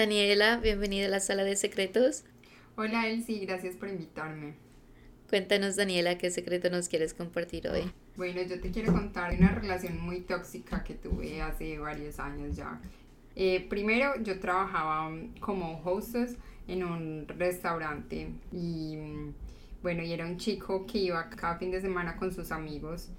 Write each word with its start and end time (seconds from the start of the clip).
Daniela, 0.00 0.56
bienvenida 0.56 1.04
a 1.04 1.08
la 1.10 1.20
sala 1.20 1.44
de 1.44 1.56
secretos. 1.56 2.24
Hola 2.74 3.06
Elsie, 3.06 3.44
gracias 3.44 3.76
por 3.76 3.90
invitarme. 3.90 4.54
Cuéntanos 5.28 5.76
Daniela, 5.76 6.16
¿qué 6.16 6.30
secreto 6.30 6.70
nos 6.70 6.88
quieres 6.88 7.12
compartir 7.12 7.68
hoy? 7.68 7.82
Bueno, 8.16 8.40
yo 8.40 8.58
te 8.62 8.70
quiero 8.70 8.94
contar 8.94 9.34
una 9.38 9.50
relación 9.50 10.00
muy 10.00 10.22
tóxica 10.22 10.82
que 10.84 10.94
tuve 10.94 11.42
hace 11.42 11.78
varios 11.78 12.18
años 12.18 12.56
ya. 12.56 12.80
Eh, 13.36 13.66
primero, 13.68 14.14
yo 14.22 14.40
trabajaba 14.40 15.10
como 15.38 15.82
hostess 15.84 16.34
en 16.66 16.82
un 16.82 17.28
restaurante 17.28 18.30
y 18.52 18.96
bueno, 19.82 20.02
y 20.02 20.14
era 20.14 20.24
un 20.24 20.38
chico 20.38 20.86
que 20.86 20.96
iba 20.96 21.28
cada 21.28 21.58
fin 21.58 21.70
de 21.70 21.82
semana 21.82 22.16
con 22.16 22.32
sus 22.32 22.52
amigos. 22.52 23.10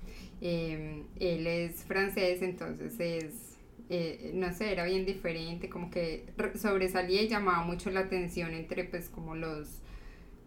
Eh, 0.42 1.04
él 1.20 1.46
es 1.46 1.84
francés, 1.84 2.42
entonces 2.42 3.00
es 3.00 3.51
eh, 3.94 4.32
no 4.34 4.54
sé, 4.54 4.72
era 4.72 4.86
bien 4.86 5.06
diferente, 5.06 5.68
como 5.68 5.92
que 5.92 6.26
sobresalía 6.56 7.22
y 7.24 7.28
llamaba 7.28 7.64
mucho 7.66 7.90
la 7.92 8.00
atención 8.00 8.54
entre 8.54 8.86
pues 8.86 9.10
como 9.10 9.36
los 9.36 9.82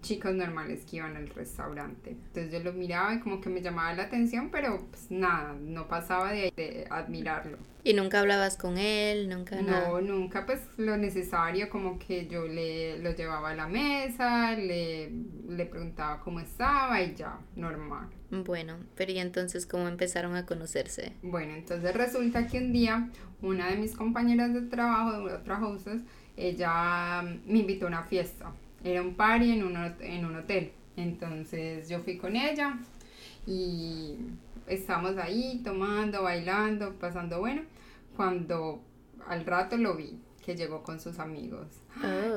chicos 0.05 0.35
normales 0.35 0.85
que 0.85 0.97
iban 0.99 1.17
al 1.17 1.29
restaurante. 1.29 2.11
Entonces 2.11 2.53
yo 2.53 2.61
lo 2.61 2.73
miraba 2.73 3.15
y 3.15 3.21
como 3.21 3.41
que 3.41 3.49
me 3.49 3.62
llamaba 3.62 3.95
la 3.95 4.05
atención, 4.05 4.51
pero 4.51 4.87
pues 4.91 5.11
nada, 5.11 5.55
no 5.59 5.89
pasaba 5.89 6.31
de, 6.31 6.53
de 6.55 6.87
admirarlo. 6.91 7.57
¿Y 7.83 7.95
nunca 7.95 8.21
hablabas 8.21 8.57
con 8.57 8.79
él? 8.79 9.29
¿Nunca 9.29 9.61
No, 9.61 10.01
nunca, 10.01 10.47
pues 10.47 10.61
lo 10.77 10.97
necesario, 10.97 11.69
como 11.69 11.98
que 11.98 12.27
yo 12.27 12.47
le 12.47 12.98
lo 12.98 13.11
llevaba 13.15 13.51
a 13.51 13.55
la 13.55 13.67
mesa, 13.67 14.53
le, 14.53 15.11
le 15.48 15.67
preguntaba 15.67 16.21
cómo 16.21 16.41
estaba 16.41 17.03
y 17.03 17.15
ya, 17.15 17.39
normal. 17.56 18.09
Bueno, 18.31 18.77
pero 18.97 19.12
¿y 19.12 19.19
entonces 19.19 19.67
cómo 19.67 19.89
empezaron 19.89 20.34
a 20.34 20.47
conocerse? 20.47 21.12
Bueno, 21.23 21.55
entonces 21.55 21.95
resulta 21.95 22.47
que 22.47 22.59
un 22.59 22.73
día 22.73 23.11
una 23.43 23.71
de 23.71 23.77
mis 23.77 23.95
compañeras 23.95 24.55
de 24.55 24.62
trabajo, 24.62 25.27
de 25.27 25.34
otra 25.34 25.65
hostess, 25.65 26.00
ella 26.37 27.23
me 27.47 27.59
invitó 27.61 27.84
a 27.87 27.89
una 27.89 28.03
fiesta. 28.03 28.53
Era 28.85 29.03
un 29.03 29.15
party 29.15 29.53
en 29.53 29.65
un, 29.65 29.77
en 30.01 30.25
un 30.25 30.37
hotel. 30.37 30.73
Entonces 30.97 31.89
yo 31.89 32.01
fui 32.01 32.19
con 32.19 32.37
ella 32.37 32.79
y 33.47 34.17
estábamos 34.69 35.17
ahí 35.17 35.61
tomando, 35.65 36.23
bailando, 36.23 36.95
pasando 36.95 37.41
bueno 37.41 37.62
cuando 38.17 38.83
al 39.27 39.45
rato 39.45 39.77
lo 39.77 39.97
vi 39.97 40.19
que 40.45 40.55
llegó 40.55 40.83
con 40.83 41.01
sus 41.01 41.19
amigos. 41.19 41.67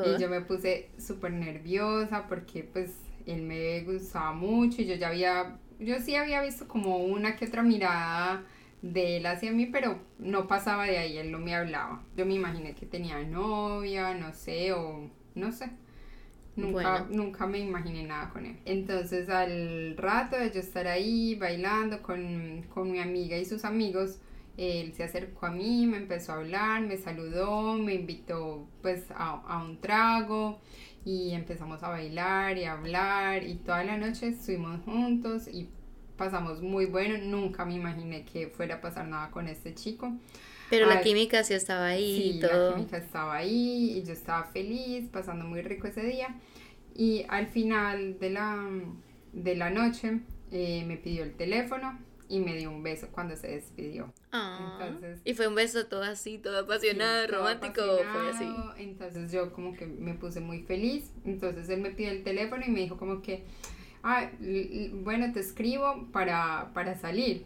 Y 0.06 0.09
oh. 0.09 0.18
yo 0.18 0.30
me 0.30 0.42
puse 0.42 0.90
súper 0.98 1.34
nerviosa 1.34 2.28
porque 2.28 2.64
pues 2.64 2.95
él 3.25 3.44
me 3.44 3.81
gustaba 3.81 4.31
mucho 4.31 4.81
y 4.81 4.86
yo 4.86 4.95
ya 4.95 5.09
había, 5.09 5.58
yo 5.80 6.00
sí 6.00 6.16
había 6.16 6.42
visto 6.42 6.68
como 6.68 6.98
una 6.98 7.36
que 7.36 7.45
otra 7.45 7.64
mirada 7.64 8.45
de 8.81 9.18
él 9.18 9.25
hacia 9.25 9.52
mí, 9.52 9.66
pero 9.66 10.00
no 10.20 10.48
pasaba 10.48 10.86
de 10.86 10.98
ahí, 10.98 11.18
él 11.18 11.31
no 11.31 11.40
me 11.40 11.53
hablaba. 11.56 12.03
Yo 12.16 12.25
me 12.25 12.36
imaginé 12.36 12.73
que 12.75 12.86
tenía 12.86 13.22
novia, 13.23 14.14
no 14.14 14.34
sé, 14.34 14.72
o 14.72 15.09
no 15.36 15.52
sé. 15.52 15.70
Nunca, 16.58 17.05
nunca 17.09 17.45
me 17.45 17.59
imaginé 17.59 18.03
nada 18.03 18.30
con 18.31 18.45
él. 18.45 18.58
Entonces 18.66 19.30
al 19.30 19.95
rato 19.95 20.36
de 20.36 20.52
yo 20.52 20.59
estar 20.59 20.88
ahí 20.88 21.36
bailando 21.36 22.02
con, 22.02 22.63
con 22.73 22.91
mi 22.91 23.00
amiga 23.00 23.38
y 23.38 23.45
sus 23.45 23.63
amigos, 23.63 24.19
él 24.58 24.94
se 24.94 25.03
acercó 25.03 25.45
a 25.45 25.52
mí, 25.52 25.85
me 25.85 25.97
empezó 25.97 26.31
a 26.31 26.35
hablar, 26.38 26.81
me 26.81 26.97
saludó, 26.97 27.73
me 27.73 27.94
invitó 27.94 28.67
pues 28.81 29.05
a, 29.16 29.63
un 29.63 29.80
trago 29.80 30.59
y 31.05 31.31
empezamos 31.31 31.83
a 31.83 31.89
bailar 31.89 32.58
y 32.58 32.63
a 32.63 32.73
hablar 32.73 33.44
y 33.44 33.55
toda 33.55 33.83
la 33.83 33.97
noche 33.97 34.30
estuvimos 34.30 34.81
juntos 34.83 35.47
y 35.47 35.69
pasamos 36.17 36.61
muy 36.63 36.88
bueno. 36.88 37.19
Nunca 37.19 37.66
me 37.66 37.75
imaginé 37.75 38.25
que 38.25 38.47
fuera 38.47 38.75
a 38.75 38.81
pasar 38.81 39.07
nada 39.07 39.29
con 39.29 39.47
este 39.47 39.75
chico. 39.75 40.12
Pero 40.69 40.85
la 40.88 41.01
química 41.01 41.44
sí 41.44 41.53
estaba 41.53 41.88
ahí 41.88 42.35
y 42.35 42.39
todo. 42.39 42.72
La 42.72 42.75
química 42.75 42.97
estaba 42.97 43.35
ahí 43.35 43.97
y 43.97 44.03
yo 44.03 44.13
estaba 44.13 44.45
feliz, 44.45 45.09
pasando 45.11 45.45
muy 45.45 45.61
rico 45.61 45.88
ese 45.88 46.03
día. 46.03 46.35
Y 46.95 47.25
al 47.29 47.47
final 47.47 48.19
de 48.19 48.29
la, 48.31 48.69
de 49.33 49.56
la 49.56 49.69
noche 49.69 50.19
eh, 50.51 50.83
me 50.85 50.97
pidió 50.97 51.23
el 51.23 51.35
teléfono 51.35 51.97
y 52.29 52.39
me 52.39 52.57
dio 52.57 52.69
un 52.69 52.83
beso 52.83 53.07
cuando 53.11 53.35
se 53.35 53.47
despidió. 53.47 54.13
Ah, 54.31 54.79
entonces, 54.81 55.22
y 55.23 55.33
fue 55.33 55.47
un 55.47 55.56
beso 55.56 55.85
todo 55.88 56.03
así, 56.03 56.38
todo 56.38 56.59
apasionado, 56.59 57.27
romántico, 57.27 57.81
fue 58.11 58.29
así. 58.31 58.47
Entonces 58.77 59.31
yo 59.31 59.53
como 59.53 59.73
que 59.75 59.85
me 59.85 60.13
puse 60.13 60.39
muy 60.39 60.63
feliz. 60.63 61.11
Entonces 61.25 61.69
él 61.69 61.81
me 61.81 61.91
pidió 61.91 62.11
el 62.11 62.23
teléfono 62.23 62.63
y 62.66 62.69
me 62.69 62.81
dijo 62.81 62.97
como 62.97 63.22
que, 63.22 63.45
ah, 64.03 64.29
bueno, 64.94 65.31
te 65.31 65.39
escribo 65.39 66.07
para, 66.11 66.72
para 66.73 66.95
salir. 66.97 67.45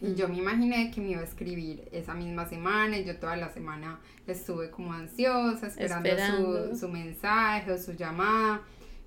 Y 0.00 0.14
yo 0.14 0.28
me 0.28 0.36
imaginé 0.36 0.90
que 0.90 1.00
me 1.00 1.10
iba 1.10 1.20
a 1.20 1.24
escribir 1.24 1.88
esa 1.90 2.14
misma 2.14 2.46
semana 2.46 2.98
y 2.98 3.04
yo 3.04 3.16
toda 3.16 3.36
la 3.36 3.48
semana 3.48 3.98
estuve 4.26 4.70
como 4.70 4.92
ansiosa, 4.92 5.68
esperando, 5.68 6.08
esperando. 6.08 6.70
Su, 6.70 6.80
su 6.80 6.88
mensaje 6.88 7.72
o 7.72 7.78
su 7.78 7.92
llamada, 7.92 8.60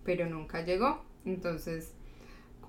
pero 0.04 0.28
nunca 0.28 0.62
llegó. 0.62 1.04
Entonces 1.26 1.94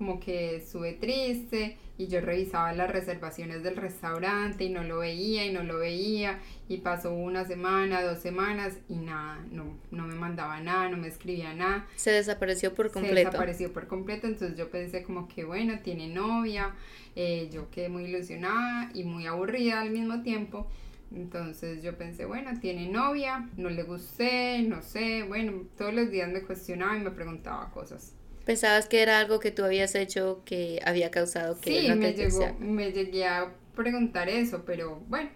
como 0.01 0.19
que 0.19 0.55
estuve 0.55 0.93
triste 0.93 1.77
y 1.95 2.07
yo 2.07 2.21
revisaba 2.21 2.73
las 2.73 2.89
reservaciones 2.89 3.61
del 3.61 3.75
restaurante 3.75 4.63
y 4.63 4.69
no 4.69 4.81
lo 4.81 4.97
veía 4.97 5.45
y 5.45 5.53
no 5.53 5.61
lo 5.61 5.77
veía 5.77 6.39
y 6.67 6.77
pasó 6.77 7.13
una 7.13 7.45
semana, 7.45 8.01
dos 8.01 8.17
semanas 8.17 8.79
y 8.89 8.95
nada, 8.95 9.45
no, 9.51 9.77
no 9.91 10.07
me 10.07 10.15
mandaba 10.15 10.59
nada, 10.59 10.89
no 10.89 10.97
me 10.97 11.07
escribía 11.07 11.53
nada. 11.53 11.85
Se 11.97 12.09
desapareció 12.09 12.73
por 12.73 12.89
completo. 12.89 13.15
Se 13.15 13.25
desapareció 13.25 13.71
por 13.71 13.85
completo, 13.85 14.25
entonces 14.25 14.57
yo 14.57 14.71
pensé 14.71 15.03
como 15.03 15.27
que 15.27 15.43
bueno, 15.43 15.77
tiene 15.83 16.07
novia, 16.07 16.73
eh, 17.15 17.47
yo 17.53 17.69
quedé 17.69 17.89
muy 17.89 18.05
ilusionada 18.05 18.89
y 18.95 19.03
muy 19.03 19.27
aburrida 19.27 19.81
al 19.81 19.91
mismo 19.91 20.23
tiempo. 20.23 20.67
Entonces 21.13 21.83
yo 21.83 21.95
pensé, 21.95 22.25
bueno, 22.25 22.59
tiene 22.59 22.89
novia, 22.89 23.47
no 23.55 23.69
le 23.69 23.83
gusté, 23.83 24.63
no 24.63 24.81
sé, 24.81 25.21
bueno, 25.27 25.61
todos 25.77 25.93
los 25.93 26.09
días 26.09 26.31
me 26.31 26.41
cuestionaba 26.41 26.97
y 26.97 27.01
me 27.01 27.11
preguntaba 27.11 27.69
cosas. 27.69 28.15
¿Pensabas 28.45 28.87
que 28.87 29.01
era 29.01 29.19
algo 29.19 29.39
que 29.39 29.51
tú 29.51 29.63
habías 29.63 29.95
hecho 29.95 30.41
que 30.45 30.79
había 30.85 31.11
causado 31.11 31.59
que 31.59 31.81
sí, 31.81 31.87
no 31.87 31.93
te 31.95 31.99
me, 31.99 32.13
llegó, 32.13 32.55
me 32.59 32.91
llegué 32.91 33.25
a 33.25 33.53
preguntar 33.75 34.29
eso, 34.29 34.63
pero 34.65 35.01
bueno, 35.07 35.29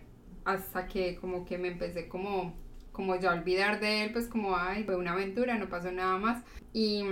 hasta 0.43 0.87
que 0.87 1.15
como 1.15 1.45
que 1.45 1.57
me 1.57 1.69
empecé 1.69 2.07
como 2.07 2.53
como 2.95 3.19
ya 3.19 3.33
olvidar 3.33 3.81
de 3.81 4.05
él, 4.05 4.11
pues 4.13 4.27
como, 4.27 4.55
ay, 4.55 4.85
fue 4.85 4.95
una 4.95 5.11
aventura, 5.11 5.57
no 5.57 5.67
pasó 5.67 5.91
nada 5.91 6.17
más. 6.17 6.43
Y, 6.71 7.03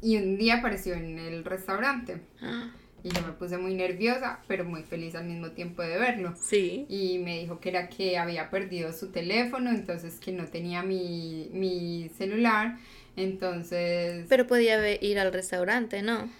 y 0.00 0.16
un 0.16 0.38
día 0.38 0.58
apareció 0.58 0.94
en 0.94 1.18
el 1.18 1.44
restaurante. 1.44 2.20
Y 3.02 3.08
yo 3.08 3.22
me 3.22 3.32
puse 3.32 3.58
muy 3.58 3.74
nerviosa, 3.74 4.38
pero 4.46 4.64
muy 4.64 4.84
feliz 4.84 5.16
al 5.16 5.24
mismo 5.24 5.50
tiempo 5.50 5.82
de 5.82 5.98
verlo. 5.98 6.34
Sí. 6.40 6.86
Y 6.88 7.18
me 7.18 7.40
dijo 7.40 7.58
que 7.58 7.70
era 7.70 7.88
que 7.88 8.16
había 8.18 8.50
perdido 8.50 8.92
su 8.92 9.10
teléfono, 9.10 9.70
entonces 9.70 10.20
que 10.20 10.30
no 10.30 10.46
tenía 10.46 10.84
mi, 10.84 11.50
mi 11.52 12.08
celular 12.16 12.78
entonces... 13.16 14.26
Pero 14.28 14.46
podía 14.46 15.02
ir 15.02 15.18
al 15.18 15.32
restaurante, 15.32 16.02
¿no? 16.02 16.30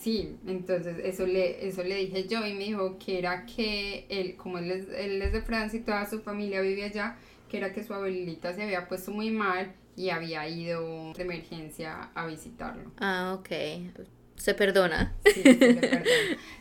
Sí, 0.00 0.36
entonces 0.46 0.96
eso 1.04 1.26
le, 1.26 1.66
eso 1.66 1.84
le 1.84 1.94
dije 1.96 2.26
yo 2.26 2.44
y 2.46 2.54
me 2.54 2.64
dijo 2.64 2.98
que 2.98 3.18
era 3.18 3.46
que 3.46 4.06
él, 4.08 4.36
como 4.36 4.58
él 4.58 4.70
es, 4.70 4.88
él 4.88 5.22
es 5.22 5.32
de 5.32 5.42
Francia 5.42 5.78
y 5.78 5.82
toda 5.82 6.08
su 6.08 6.20
familia 6.20 6.60
vive 6.60 6.84
allá, 6.84 7.16
que 7.48 7.58
era 7.58 7.72
que 7.72 7.84
su 7.84 7.94
abuelita 7.94 8.52
se 8.52 8.62
había 8.62 8.88
puesto 8.88 9.12
muy 9.12 9.30
mal 9.30 9.74
y 9.94 10.10
había 10.10 10.48
ido 10.48 11.12
de 11.12 11.22
emergencia 11.22 12.10
a 12.14 12.26
visitarlo. 12.26 12.90
Ah, 12.98 13.36
ok 13.38 13.50
se 14.42 14.54
perdona. 14.54 15.14
Sí, 15.24 15.42
se 15.42 15.54
perdona. 15.54 16.02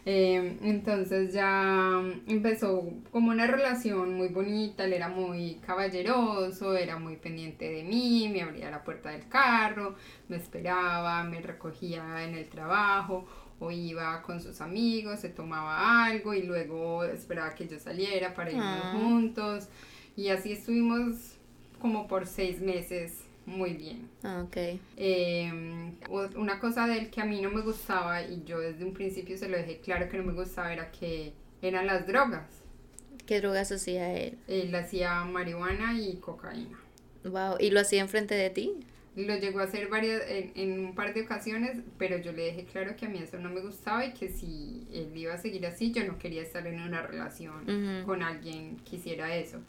Em, 0.05 0.57
entonces 0.63 1.31
ya 1.31 2.01
empezó 2.27 2.89
como 3.11 3.29
una 3.29 3.45
relación 3.45 4.15
muy 4.15 4.29
bonita, 4.29 4.85
él 4.85 4.93
era 4.93 5.09
muy 5.09 5.55
caballeroso, 5.65 6.75
era 6.75 6.97
muy 6.97 7.17
pendiente 7.17 7.69
de 7.69 7.83
mí, 7.83 8.27
me 8.33 8.41
abría 8.41 8.71
la 8.71 8.83
puerta 8.83 9.11
del 9.11 9.27
carro, 9.27 9.95
me 10.27 10.37
esperaba, 10.37 11.23
me 11.23 11.39
recogía 11.41 12.23
en 12.23 12.33
el 12.33 12.49
trabajo 12.49 13.25
o 13.59 13.69
iba 13.69 14.23
con 14.23 14.41
sus 14.41 14.59
amigos, 14.61 15.19
se 15.19 15.29
tomaba 15.29 16.05
algo 16.05 16.33
y 16.33 16.43
luego 16.43 17.03
esperaba 17.03 17.53
que 17.53 17.67
yo 17.67 17.79
saliera 17.79 18.33
para 18.33 18.51
irnos 18.51 18.81
ah. 18.83 18.93
juntos 18.93 19.69
y 20.15 20.29
así 20.29 20.53
estuvimos 20.53 21.35
como 21.79 22.07
por 22.07 22.25
seis 22.25 22.59
meses 22.59 23.19
muy 23.51 23.73
bien. 23.73 24.09
Ah, 24.23 24.43
ok. 24.45 24.79
Em, 24.97 25.93
una 26.35 26.59
cosa 26.59 26.87
de 26.87 26.99
él 26.99 27.09
que 27.09 27.21
a 27.21 27.25
mí 27.25 27.41
no 27.41 27.51
me 27.51 27.61
gustaba 27.61 28.21
y 28.23 28.43
yo 28.45 28.59
desde 28.59 28.85
un 28.85 28.93
principio 28.93 29.37
se 29.37 29.49
lo 29.49 29.57
dejé 29.57 29.79
claro 29.79 30.09
que 30.09 30.17
no 30.17 30.23
me 30.23 30.33
gustaba 30.33 30.73
era 30.73 30.91
que 30.91 31.33
eran 31.61 31.85
las 31.85 32.07
drogas. 32.07 32.47
¿Qué 33.25 33.39
drogas 33.39 33.71
hacía 33.71 34.13
él? 34.13 34.37
Él 34.47 34.73
hacía 34.73 35.23
marihuana 35.25 35.99
y 35.99 36.15
cocaína. 36.15 36.79
Wow, 37.23 37.57
¿y 37.59 37.69
lo 37.69 37.79
hacía 37.81 38.01
enfrente 38.01 38.33
de 38.33 38.49
ti? 38.49 38.73
Lo 39.15 39.35
llegó 39.35 39.59
a 39.59 39.63
hacer 39.63 39.89
varias, 39.89 40.23
en, 40.27 40.85
un 40.85 40.95
par 40.95 41.13
de 41.13 41.23
ocasiones, 41.23 41.77
pero 41.97 42.17
yo 42.17 42.31
le 42.31 42.43
dejé 42.43 42.63
claro 42.63 42.95
que 42.95 43.05
a 43.05 43.09
mí 43.09 43.19
eso 43.19 43.37
no 43.37 43.49
me 43.49 43.59
gustaba 43.59 44.05
y 44.05 44.13
que 44.13 44.29
si 44.29 44.87
él 44.93 45.11
iba 45.15 45.33
a 45.33 45.37
seguir 45.37 45.65
así, 45.65 45.91
yo 45.91 46.05
no 46.05 46.17
quería 46.17 46.41
estar 46.41 46.65
en 46.65 46.81
una 46.81 47.01
relación 47.01 48.03
con 48.05 48.23
alguien 48.23 48.77
que 48.89 48.95
hiciera 48.95 49.35
eso 49.35 49.59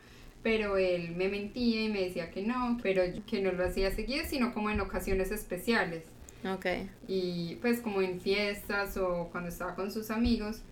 pero 0.43 0.77
él 0.77 1.15
me 1.17 1.29
mentía 1.29 1.85
y 1.85 1.89
me 1.89 2.03
decía 2.03 2.31
que 2.31 2.43
no, 2.43 2.79
pero 2.83 3.03
que 3.27 3.41
no 3.43 3.53
lo 3.53 3.65
hacía 3.65 3.91
seguido, 3.91 4.25
sino 4.27 4.53
como 4.53 4.71
en 4.71 4.81
ocasiones 4.81 5.31
especiales. 5.31 6.05
Ok. 6.45 6.67
Y 7.07 7.57
pues 7.63 7.81
como 7.81 8.03
en 8.03 8.21
fiestas 8.21 8.97
o 8.97 9.29
cuando 9.31 9.49
estaba 9.49 9.75
con 9.75 9.91
sus 9.93 10.11
amigos. 10.11 10.63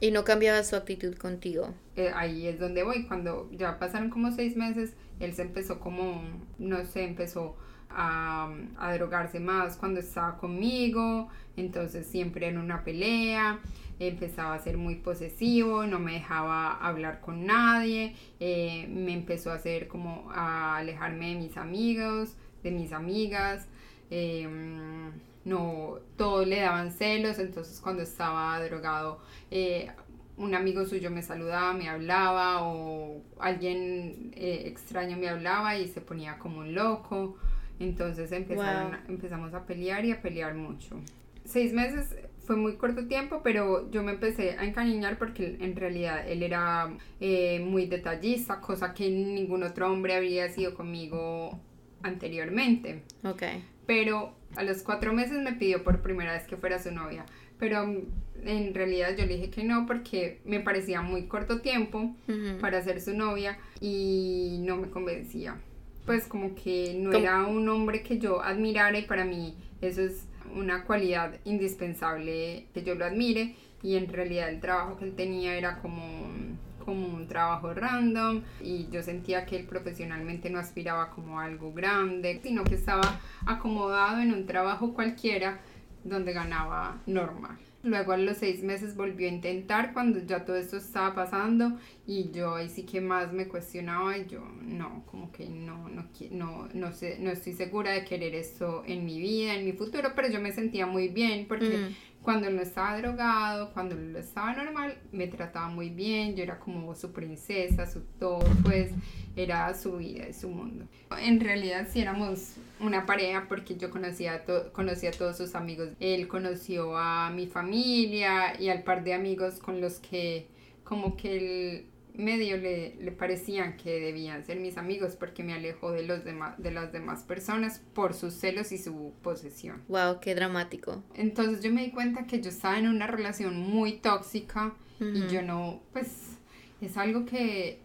¿Y 0.00 0.10
no 0.10 0.24
cambiaba 0.24 0.62
su 0.64 0.74
actitud 0.74 1.14
contigo? 1.16 1.72
Eh, 1.96 2.10
ahí 2.14 2.48
es 2.48 2.58
donde 2.58 2.82
voy, 2.82 3.04
cuando 3.06 3.48
ya 3.52 3.78
pasaron 3.78 4.10
como 4.10 4.32
seis 4.32 4.56
meses 4.56 4.94
él 5.20 5.34
se 5.34 5.42
empezó 5.42 5.80
como, 5.80 6.22
no 6.58 6.84
sé, 6.84 7.04
empezó 7.04 7.56
a, 7.90 8.52
a 8.76 8.94
drogarse 8.94 9.40
más 9.40 9.76
cuando 9.76 10.00
estaba 10.00 10.36
conmigo, 10.38 11.28
entonces 11.56 12.06
siempre 12.06 12.48
en 12.48 12.58
una 12.58 12.82
pelea 12.82 13.60
empezaba 13.98 14.54
a 14.54 14.58
ser 14.58 14.76
muy 14.76 14.96
posesivo, 14.96 15.86
no 15.86 15.98
me 15.98 16.14
dejaba 16.14 16.76
hablar 16.76 17.20
con 17.20 17.46
nadie, 17.46 18.14
eh, 18.40 18.86
me 18.88 19.12
empezó 19.12 19.50
a 19.50 19.54
hacer 19.54 19.88
como 19.88 20.30
a 20.32 20.76
alejarme 20.76 21.34
de 21.34 21.34
mis 21.36 21.56
amigos, 21.56 22.36
de 22.62 22.70
mis 22.70 22.92
amigas, 22.92 23.68
em, 24.10 25.12
no, 25.44 25.98
todos 26.16 26.46
le 26.46 26.60
daban 26.60 26.90
celos, 26.90 27.38
entonces 27.38 27.80
cuando 27.80 28.02
estaba 28.02 28.62
drogado, 28.64 29.20
eh, 29.50 29.90
un 30.36 30.54
amigo 30.54 30.84
suyo 30.84 31.10
me 31.10 31.22
saludaba, 31.22 31.72
me 31.74 31.88
hablaba 31.88 32.64
o 32.64 33.22
alguien 33.38 34.32
eh, 34.34 34.62
extraño 34.66 35.16
me 35.16 35.28
hablaba 35.28 35.76
y 35.76 35.88
se 35.88 36.00
ponía 36.00 36.38
como 36.38 36.60
un 36.60 36.74
loco. 36.74 37.36
Entonces 37.78 38.30
empezaron, 38.32 38.98
empezamos 39.08 39.52
a 39.54 39.66
pelear 39.66 40.04
y 40.04 40.12
a 40.12 40.22
pelear 40.22 40.54
mucho. 40.54 41.00
Seis 41.44 41.72
meses 41.72 42.16
fue 42.44 42.56
muy 42.56 42.76
corto 42.76 43.06
tiempo, 43.06 43.40
pero 43.42 43.90
yo 43.90 44.02
me 44.02 44.12
empecé 44.12 44.56
a 44.58 44.64
encariñar 44.64 45.18
porque 45.18 45.56
en 45.60 45.74
realidad 45.76 46.28
él 46.28 46.42
era 46.42 46.96
eh, 47.20 47.60
muy 47.60 47.86
detallista, 47.86 48.60
cosa 48.60 48.92
que 48.92 49.08
ningún 49.08 49.62
otro 49.62 49.90
hombre 49.90 50.14
había 50.14 50.48
sido 50.50 50.74
conmigo 50.74 51.58
anteriormente. 52.02 53.02
Ok. 53.24 53.42
Pero 53.86 54.34
a 54.56 54.62
los 54.62 54.82
cuatro 54.82 55.12
meses 55.12 55.38
me 55.40 55.52
pidió 55.52 55.82
por 55.82 56.02
primera 56.02 56.32
vez 56.32 56.46
que 56.46 56.56
fuera 56.56 56.78
su 56.78 56.92
novia, 56.92 57.24
pero 57.58 57.86
mm, 57.86 58.02
en 58.44 58.74
realidad 58.74 59.16
yo 59.16 59.24
le 59.24 59.36
dije 59.36 59.50
que 59.50 59.64
no 59.64 59.86
porque 59.86 60.40
me 60.44 60.60
parecía 60.60 61.00
muy 61.00 61.26
corto 61.26 61.60
tiempo 61.60 62.14
para 62.60 62.82
ser 62.82 63.00
su 63.00 63.14
novia 63.14 63.58
y 63.80 64.58
no 64.60 64.76
me 64.76 64.90
convencía. 64.90 65.56
Pues 66.04 66.26
como 66.26 66.54
que 66.54 66.94
no 66.98 67.12
era 67.12 67.46
un 67.46 67.66
hombre 67.70 68.02
que 68.02 68.18
yo 68.18 68.42
admirara 68.42 68.98
y 68.98 69.06
para 69.06 69.24
mí 69.24 69.56
eso 69.80 70.02
es 70.02 70.26
una 70.54 70.84
cualidad 70.84 71.38
indispensable 71.44 72.66
que 72.72 72.82
yo 72.82 72.94
lo 72.94 73.04
admire 73.04 73.56
y 73.82 73.96
en 73.96 74.08
realidad 74.12 74.48
el 74.48 74.60
trabajo 74.60 74.96
que 74.96 75.04
él 75.04 75.14
tenía 75.14 75.56
era 75.56 75.78
como 75.80 76.54
como 76.84 77.06
un 77.06 77.26
trabajo 77.26 77.72
random 77.72 78.42
y 78.60 78.88
yo 78.90 79.02
sentía 79.02 79.46
que 79.46 79.56
él 79.56 79.66
profesionalmente 79.66 80.50
no 80.50 80.58
aspiraba 80.58 81.10
como 81.10 81.40
algo 81.40 81.72
grande, 81.72 82.40
sino 82.42 82.62
que 82.64 82.74
estaba 82.74 83.20
acomodado 83.46 84.20
en 84.20 84.32
un 84.32 84.46
trabajo 84.46 84.92
cualquiera 84.92 85.60
donde 86.04 86.32
ganaba 86.32 86.98
normal. 87.06 87.56
Luego 87.84 88.12
a 88.12 88.16
los 88.16 88.38
seis 88.38 88.62
meses 88.62 88.96
volvió 88.96 89.28
a 89.28 89.32
intentar 89.32 89.92
cuando 89.92 90.18
ya 90.18 90.44
todo 90.44 90.56
esto 90.56 90.78
estaba 90.78 91.14
pasando 91.14 91.78
y 92.06 92.30
yo 92.30 92.54
ahí 92.54 92.68
sí 92.68 92.84
que 92.84 93.00
más 93.00 93.32
me 93.32 93.46
cuestionaba 93.46 94.16
y 94.18 94.26
yo 94.26 94.40
no, 94.62 95.04
como 95.06 95.30
que 95.30 95.48
no, 95.48 95.88
no, 95.88 96.08
no, 96.30 96.68
no, 96.72 96.92
sé, 96.92 97.18
no 97.20 97.30
estoy 97.30 97.52
segura 97.52 97.92
de 97.92 98.04
querer 98.04 98.34
esto 98.34 98.82
en 98.86 99.04
mi 99.04 99.20
vida, 99.20 99.54
en 99.54 99.64
mi 99.64 99.72
futuro, 99.72 100.12
pero 100.16 100.28
yo 100.28 100.40
me 100.40 100.52
sentía 100.52 100.86
muy 100.86 101.08
bien 101.08 101.46
porque. 101.46 101.94
Cuando 102.24 102.48
él 102.48 102.56
no 102.56 102.62
estaba 102.62 102.96
drogado, 102.96 103.70
cuando 103.74 103.94
él 103.94 104.16
estaba 104.16 104.54
normal, 104.54 104.96
me 105.12 105.26
trataba 105.26 105.68
muy 105.68 105.90
bien, 105.90 106.34
yo 106.34 106.42
era 106.42 106.58
como 106.58 106.94
su 106.94 107.12
princesa, 107.12 107.86
su 107.86 108.00
todo, 108.18 108.40
pues 108.64 108.90
era 109.36 109.74
su 109.74 109.98
vida 109.98 110.26
y 110.26 110.32
su 110.32 110.48
mundo. 110.48 110.86
En 111.20 111.38
realidad 111.38 111.86
sí 111.92 112.00
éramos 112.00 112.54
una 112.80 113.04
pareja 113.04 113.44
porque 113.46 113.76
yo 113.76 113.90
conocía 113.90 114.36
a, 114.36 114.72
conocía 114.72 115.10
a 115.10 115.12
todos 115.12 115.36
sus 115.36 115.54
amigos. 115.54 115.90
Él 116.00 116.26
conoció 116.26 116.96
a 116.96 117.28
mi 117.28 117.46
familia 117.46 118.58
y 118.58 118.70
al 118.70 118.84
par 118.84 119.04
de 119.04 119.12
amigos 119.12 119.58
con 119.58 119.82
los 119.82 119.98
que 119.98 120.46
como 120.82 121.16
que 121.16 121.36
el 121.36 121.86
medio 122.14 122.56
le, 122.56 122.96
le 122.96 123.12
parecían 123.12 123.76
que 123.76 124.00
debían 124.00 124.44
ser 124.44 124.58
mis 124.60 124.76
amigos 124.76 125.16
porque 125.16 125.42
me 125.42 125.52
alejó 125.52 125.92
de, 125.92 126.04
los 126.04 126.24
demás, 126.24 126.60
de 126.62 126.70
las 126.70 126.92
demás 126.92 127.22
personas 127.24 127.80
por 127.92 128.14
sus 128.14 128.34
celos 128.34 128.72
y 128.72 128.78
su 128.78 129.12
posesión. 129.22 129.82
Wow, 129.88 130.20
qué 130.20 130.34
dramático. 130.34 131.02
Entonces 131.14 131.62
yo 131.62 131.72
me 131.72 131.84
di 131.84 131.90
cuenta 131.90 132.26
que 132.26 132.40
yo 132.40 132.50
estaba 132.50 132.78
en 132.78 132.88
una 132.88 133.06
relación 133.06 133.58
muy 133.58 133.98
tóxica 133.98 134.74
y 135.00 135.26
yo 135.26 135.42
no, 135.42 135.82
pues 135.92 136.38
es 136.80 136.96
algo 136.96 137.26
que 137.26 137.84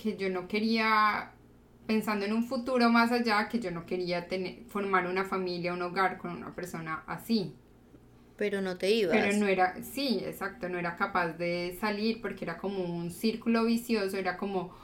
que 0.00 0.16
yo 0.16 0.30
no 0.30 0.48
quería, 0.48 1.32
pensando 1.86 2.24
en 2.24 2.32
un 2.32 2.44
futuro 2.44 2.88
más 2.90 3.12
allá, 3.12 3.48
que 3.48 3.60
yo 3.60 3.70
no 3.70 3.86
quería 3.86 4.28
tener, 4.28 4.64
formar 4.68 5.06
una 5.06 5.24
familia, 5.24 5.74
un 5.74 5.82
hogar 5.82 6.18
con 6.18 6.30
una 6.30 6.54
persona 6.54 7.02
así. 7.06 7.54
Pero 8.40 8.62
no 8.62 8.78
te 8.78 8.90
ibas. 8.90 9.14
Pero 9.14 9.36
no 9.36 9.46
era, 9.46 9.74
sí, 9.82 10.22
exacto, 10.24 10.70
no 10.70 10.78
era 10.78 10.96
capaz 10.96 11.34
de 11.34 11.76
salir 11.78 12.22
porque 12.22 12.46
era 12.46 12.56
como 12.56 12.84
un 12.84 13.10
círculo 13.10 13.66
vicioso, 13.66 14.16
era 14.16 14.38
como 14.38 14.74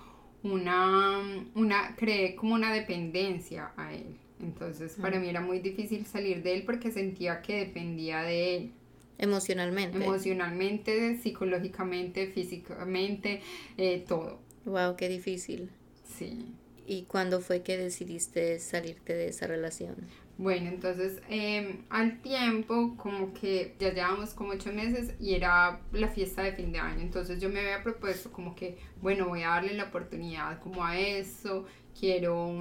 una, 0.43 1.23
una, 1.55 1.97
creé 1.97 2.37
como 2.37 2.53
una 2.53 2.71
dependencia 2.71 3.73
a 3.79 3.95
él. 3.95 4.19
Entonces 4.43 4.99
para 5.01 5.19
mí 5.19 5.31
era 5.31 5.41
muy 5.41 5.61
difícil 5.61 6.05
salir 6.05 6.43
de 6.43 6.53
él 6.53 6.65
porque 6.67 6.91
sentía 6.91 7.41
que 7.41 7.65
dependía 7.65 8.21
de 8.25 8.57
él. 8.57 8.73
Emocionalmente. 9.17 9.97
Emocionalmente, 10.05 11.17
psicológicamente, 11.17 12.27
físicamente, 12.27 13.41
eh, 13.79 14.05
todo. 14.07 14.39
Wow, 14.67 14.97
qué 14.97 15.09
difícil. 15.09 15.71
Sí. 16.05 16.45
¿Y 16.87 17.05
cuándo 17.05 17.41
fue 17.41 17.63
que 17.63 17.79
decidiste 17.79 18.59
salirte 18.59 19.15
de 19.15 19.29
esa 19.29 19.47
relación? 19.47 19.97
Bueno, 20.39 20.69
entonces 20.69 21.23
em, 21.31 21.85
al 21.89 22.21
tiempo 22.21 22.95
como 22.99 23.33
que 23.33 23.75
ya 23.79 23.95
llevamos 23.95 24.35
como 24.35 24.51
ocho 24.51 24.71
meses 24.71 25.15
y 25.19 25.35
era 25.35 25.81
la 25.93 26.09
fiesta 26.09 26.43
de 26.43 26.53
fin 26.53 26.73
de 26.73 26.79
año, 26.79 27.01
entonces 27.01 27.41
yo 27.41 27.49
me 27.49 27.61
había 27.61 27.83
propuesto 27.83 28.31
como 28.31 28.55
que, 28.55 28.77
bueno, 29.01 29.29
voy 29.29 29.43
a 29.43 29.49
darle 29.49 29.73
la 29.73 29.85
oportunidad 29.85 30.61
como 30.61 30.85
a 30.85 30.99
eso, 30.99 31.65
quiero, 31.99 32.53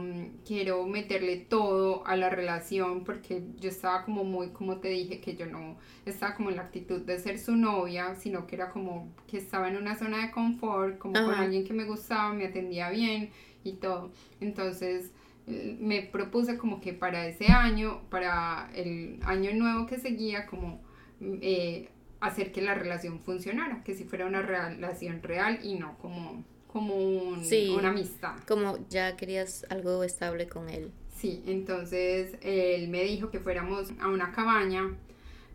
quiero 0.45 0.85
meterle 0.87 1.35
todo 1.35 2.07
a 2.07 2.15
la 2.15 2.29
relación 2.29 3.03
porque 3.03 3.43
yo 3.59 3.69
estaba 3.69 4.05
como 4.05 4.23
muy, 4.23 4.51
como 4.51 4.77
te 4.77 4.87
dije, 4.87 5.19
que 5.19 5.35
yo 5.35 5.45
no 5.45 5.77
estaba 6.05 6.33
como 6.35 6.51
en 6.51 6.55
la 6.55 6.61
actitud 6.61 7.01
de 7.01 7.19
ser 7.19 7.37
su 7.39 7.57
novia, 7.57 8.15
sino 8.15 8.47
que 8.47 8.55
era 8.55 8.69
como 8.69 9.13
que 9.27 9.37
estaba 9.37 9.67
en 9.67 9.75
una 9.75 9.97
zona 9.97 10.25
de 10.25 10.31
confort, 10.31 10.97
como 10.97 11.13
con 11.13 11.33
alguien 11.33 11.65
que 11.65 11.73
me 11.73 11.83
gustaba, 11.83 12.33
me 12.33 12.45
atendía 12.45 12.89
bien 12.89 13.31
y 13.65 13.73
todo. 13.73 14.11
Entonces 14.39 15.11
me 15.47 16.01
propuse 16.01 16.57
como 16.57 16.81
que 16.81 16.93
para 16.93 17.27
ese 17.27 17.47
año, 17.47 18.01
para 18.09 18.69
el 18.73 19.19
año 19.23 19.53
nuevo 19.53 19.85
que 19.85 19.99
seguía, 19.99 20.45
como 20.47 20.81
eh, 21.21 21.89
hacer 22.19 22.51
que 22.51 22.61
la 22.61 22.73
relación 22.73 23.19
funcionara, 23.19 23.83
que 23.83 23.93
si 23.93 24.05
fuera 24.05 24.25
una 24.25 24.41
relación 24.41 25.21
real 25.21 25.59
y 25.63 25.75
no 25.75 25.97
como, 25.99 26.43
como 26.67 26.95
una 26.95 27.89
amistad. 27.89 28.35
Como 28.47 28.79
ya 28.89 29.15
querías 29.15 29.65
algo 29.69 30.03
estable 30.03 30.47
con 30.47 30.69
él. 30.69 30.91
Sí, 31.15 31.43
entonces 31.45 32.37
él 32.41 32.89
me 32.89 33.03
dijo 33.03 33.29
que 33.29 33.39
fuéramos 33.39 33.93
a 34.01 34.09
una 34.09 34.31
cabaña 34.31 34.95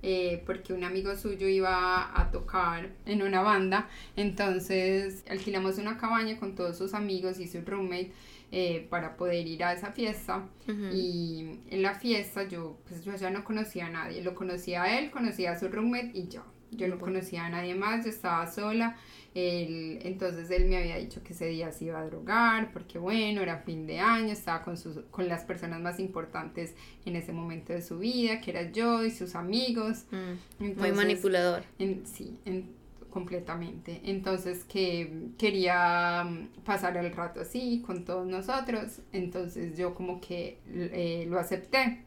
eh, 0.02 0.42
porque 0.46 0.72
un 0.72 0.82
amigo 0.82 1.14
suyo 1.16 1.46
iba 1.46 2.18
a 2.18 2.30
tocar 2.30 2.88
en 3.04 3.20
una 3.22 3.42
banda, 3.42 3.88
entonces 4.16 5.24
alquilamos 5.28 5.76
una 5.76 5.98
cabaña 5.98 6.38
con 6.38 6.54
todos 6.54 6.78
sus 6.78 6.94
amigos 6.94 7.38
y 7.38 7.46
su 7.46 7.60
roommate 7.60 8.10
eh, 8.52 8.86
para 8.90 9.16
poder 9.16 9.46
ir 9.46 9.62
a 9.62 9.72
esa 9.72 9.92
fiesta. 9.92 10.48
Y 10.92 11.60
en 11.68 11.82
la 11.82 11.94
fiesta 11.94 12.44
yo, 12.44 12.78
pues 12.88 13.04
yo 13.04 13.14
ya 13.16 13.30
no 13.30 13.44
conocía 13.44 13.86
a 13.86 13.90
nadie, 13.90 14.22
lo 14.22 14.34
conocía 14.34 14.84
a 14.84 14.98
él, 14.98 15.10
conocía 15.10 15.52
a 15.52 15.58
su 15.58 15.68
roommate 15.68 16.10
y 16.14 16.28
yo. 16.28 16.44
Yo 16.72 16.86
no 16.86 16.98
conocía 16.98 17.46
a 17.46 17.50
nadie 17.50 17.74
más, 17.74 18.04
yo 18.04 18.10
estaba 18.10 18.50
sola. 18.50 18.96
Él, 19.34 20.00
entonces 20.02 20.50
él 20.50 20.66
me 20.66 20.76
había 20.76 20.96
dicho 20.96 21.22
que 21.22 21.32
ese 21.32 21.46
día 21.46 21.70
se 21.70 21.84
iba 21.86 22.00
a 22.00 22.04
drogar 22.04 22.72
porque 22.72 22.98
bueno, 22.98 23.42
era 23.42 23.58
fin 23.58 23.86
de 23.86 24.00
año, 24.00 24.32
estaba 24.32 24.62
con, 24.62 24.76
sus, 24.76 24.98
con 25.10 25.28
las 25.28 25.44
personas 25.44 25.80
más 25.80 26.00
importantes 26.00 26.74
en 27.04 27.14
ese 27.14 27.32
momento 27.32 27.72
de 27.72 27.82
su 27.82 27.98
vida, 27.98 28.40
que 28.40 28.50
era 28.50 28.70
yo 28.70 29.04
y 29.04 29.10
sus 29.12 29.36
amigos. 29.36 30.06
Mm, 30.10 30.80
muy 30.80 30.92
manipulador. 30.92 31.62
En, 31.78 32.04
sí, 32.06 32.36
en, 32.44 32.79
completamente. 33.10 34.00
Entonces 34.04 34.64
que 34.64 35.30
quería 35.38 36.24
mm, 36.24 36.62
pasar 36.64 36.96
el 36.96 37.12
rato 37.12 37.40
así 37.40 37.82
con 37.86 38.04
todos 38.04 38.26
nosotros, 38.26 39.00
entonces 39.12 39.76
yo 39.76 39.94
como 39.94 40.20
que 40.20 40.60
eh, 40.68 41.26
lo 41.28 41.38
acepté. 41.38 42.04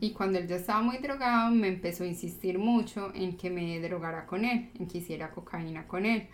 Y 0.00 0.12
cuando 0.12 0.38
él 0.38 0.46
ya 0.46 0.56
estaba 0.56 0.82
muy 0.82 0.98
drogado, 0.98 1.50
me 1.50 1.66
empezó 1.66 2.04
a 2.04 2.06
insistir 2.06 2.58
mucho 2.58 3.12
en 3.14 3.36
que 3.36 3.50
me 3.50 3.80
drogara 3.80 4.24
con 4.26 4.44
él, 4.44 4.70
en 4.78 4.86
que 4.86 4.98
hiciera 4.98 5.32
cocaína 5.32 5.88
con 5.88 6.06
él. 6.06 6.28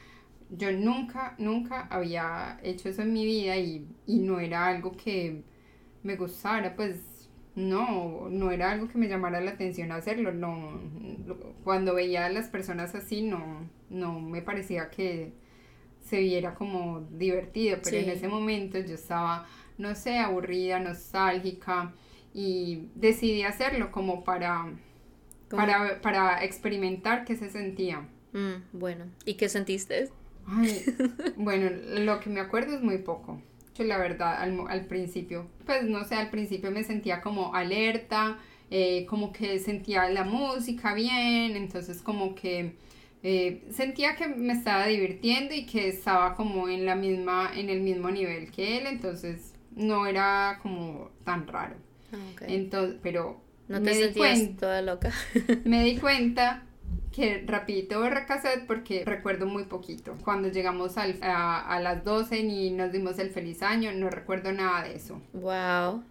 Yo 0.51 0.71
nunca, 0.73 1.37
nunca 1.39 1.87
había 1.91 2.61
hecho 2.63 2.89
eso 2.91 3.03
en 3.03 3.13
mi 3.15 3.25
vida 3.25 3.57
y, 3.57 3.89
y 4.07 4.19
no 4.19 4.41
era 4.41 4.67
algo 4.67 4.93
que 4.93 5.43
me 6.03 6.17
gustara, 6.17 6.77
pues 6.77 6.97
no, 7.69 8.29
no 8.31 8.51
era 8.51 8.71
algo 8.71 8.89
que 8.89 8.99
me 8.99 9.09
llamara 9.09 9.41
la 9.41 9.53
atención 9.53 9.93
hacerlo, 9.93 10.33
no, 10.33 10.81
cuando 11.65 11.95
veía 11.95 12.27
a 12.27 12.31
las 12.31 12.49
personas 12.49 12.95
así 12.95 13.23
no, 13.23 13.69
no 13.89 14.21
me 14.21 14.43
parecía 14.43 14.91
que 14.91 15.33
se 16.05 16.21
viera 16.21 16.55
como 16.55 17.01
divertido, 17.13 17.79
pero 17.83 17.99
en 17.99 18.11
ese 18.11 18.29
momento 18.29 18.79
yo 18.79 18.95
estaba, 18.95 19.47
no 19.79 19.95
sé, 19.95 20.19
aburrida, 20.19 20.81
nostálgica 20.81 21.93
y 22.33 22.89
decidí 22.95 23.43
hacerlo 23.43 23.93
como 23.93 24.25
para, 24.25 24.73
para, 25.49 26.01
para 26.01 26.45
experimentar 26.45 27.25
qué 27.25 27.37
se 27.37 27.51
sentía. 27.51 28.09
Mm, 28.33 28.63
bueno, 28.73 29.07
¿y 29.25 29.35
qué 29.35 29.49
sentiste? 29.49 30.11
bueno, 31.37 31.71
lo 32.01 32.21
que 32.21 32.31
me 32.31 32.41
acuerdo 32.41 32.75
es 32.75 32.83
muy 32.83 32.99
poco. 32.99 33.41
Mucho, 33.81 33.89
la 33.89 33.99
verdad, 33.99 34.41
al, 34.41 34.59
al 34.69 34.87
principio. 34.87 35.47
Pues 35.67 35.85
no 35.85 36.05
sé, 36.05 36.15
al 36.15 36.31
principio 36.31 36.71
me 36.71 36.85
sentía 36.85 37.21
como 37.21 37.55
alerta, 37.55 38.39
eh, 38.71 39.07
como 39.07 39.33
que 39.33 39.59
sentía 39.59 40.09
la 40.11 40.25
música 40.25 40.95
bien, 40.95 41.57
entonces 41.57 42.03
como 42.03 42.35
que 42.35 42.75
eh, 43.23 43.63
sentía 43.71 44.17
que 44.17 44.29
me 44.29 44.53
estaba 44.53 44.87
divirtiendo 44.87 45.55
y 45.55 45.67
que 45.67 45.89
estaba 45.89 46.35
como 46.35 46.69
en 46.69 46.87
la 46.87 46.95
misma, 46.95 47.51
en 47.55 47.69
el 47.69 47.81
mismo 47.81 48.11
nivel 48.11 48.51
que 48.51 48.79
él, 48.79 48.87
entonces 48.87 49.55
no 49.75 50.07
era 50.07 50.59
como 50.63 51.11
tan 51.25 51.47
raro. 51.47 51.77
Ah. 52.13 52.45
Entonces, 52.47 52.99
pero 53.03 53.41
no 53.69 53.83
te 53.83 53.91
me 53.91 54.09
di 54.09 54.15
cuenta, 54.15 54.61
toda 54.61 54.83
loca. 54.83 55.13
me 55.65 55.85
di 55.85 55.97
cuenta 55.99 56.65
que 57.13 57.43
rapidito 57.47 58.01
borré 58.01 58.25
cassette 58.27 58.67
porque 58.67 59.05
recuerdo 59.05 59.47
muy 59.47 59.65
poquito. 59.65 60.17
Cuando 60.25 60.49
llegamos 60.49 60.97
al- 60.97 61.19
a, 61.23 61.61
a 61.61 61.81
las 61.81 62.05
12 62.05 62.39
y 62.39 62.71
nos 62.71 62.93
dimos 62.93 63.19
el 63.19 63.31
feliz 63.31 63.63
año, 63.63 63.91
no 63.93 64.11
recuerdo 64.11 64.53
nada 64.53 64.85
de 64.85 64.95
eso. 64.97 65.21
wow. 65.33 66.03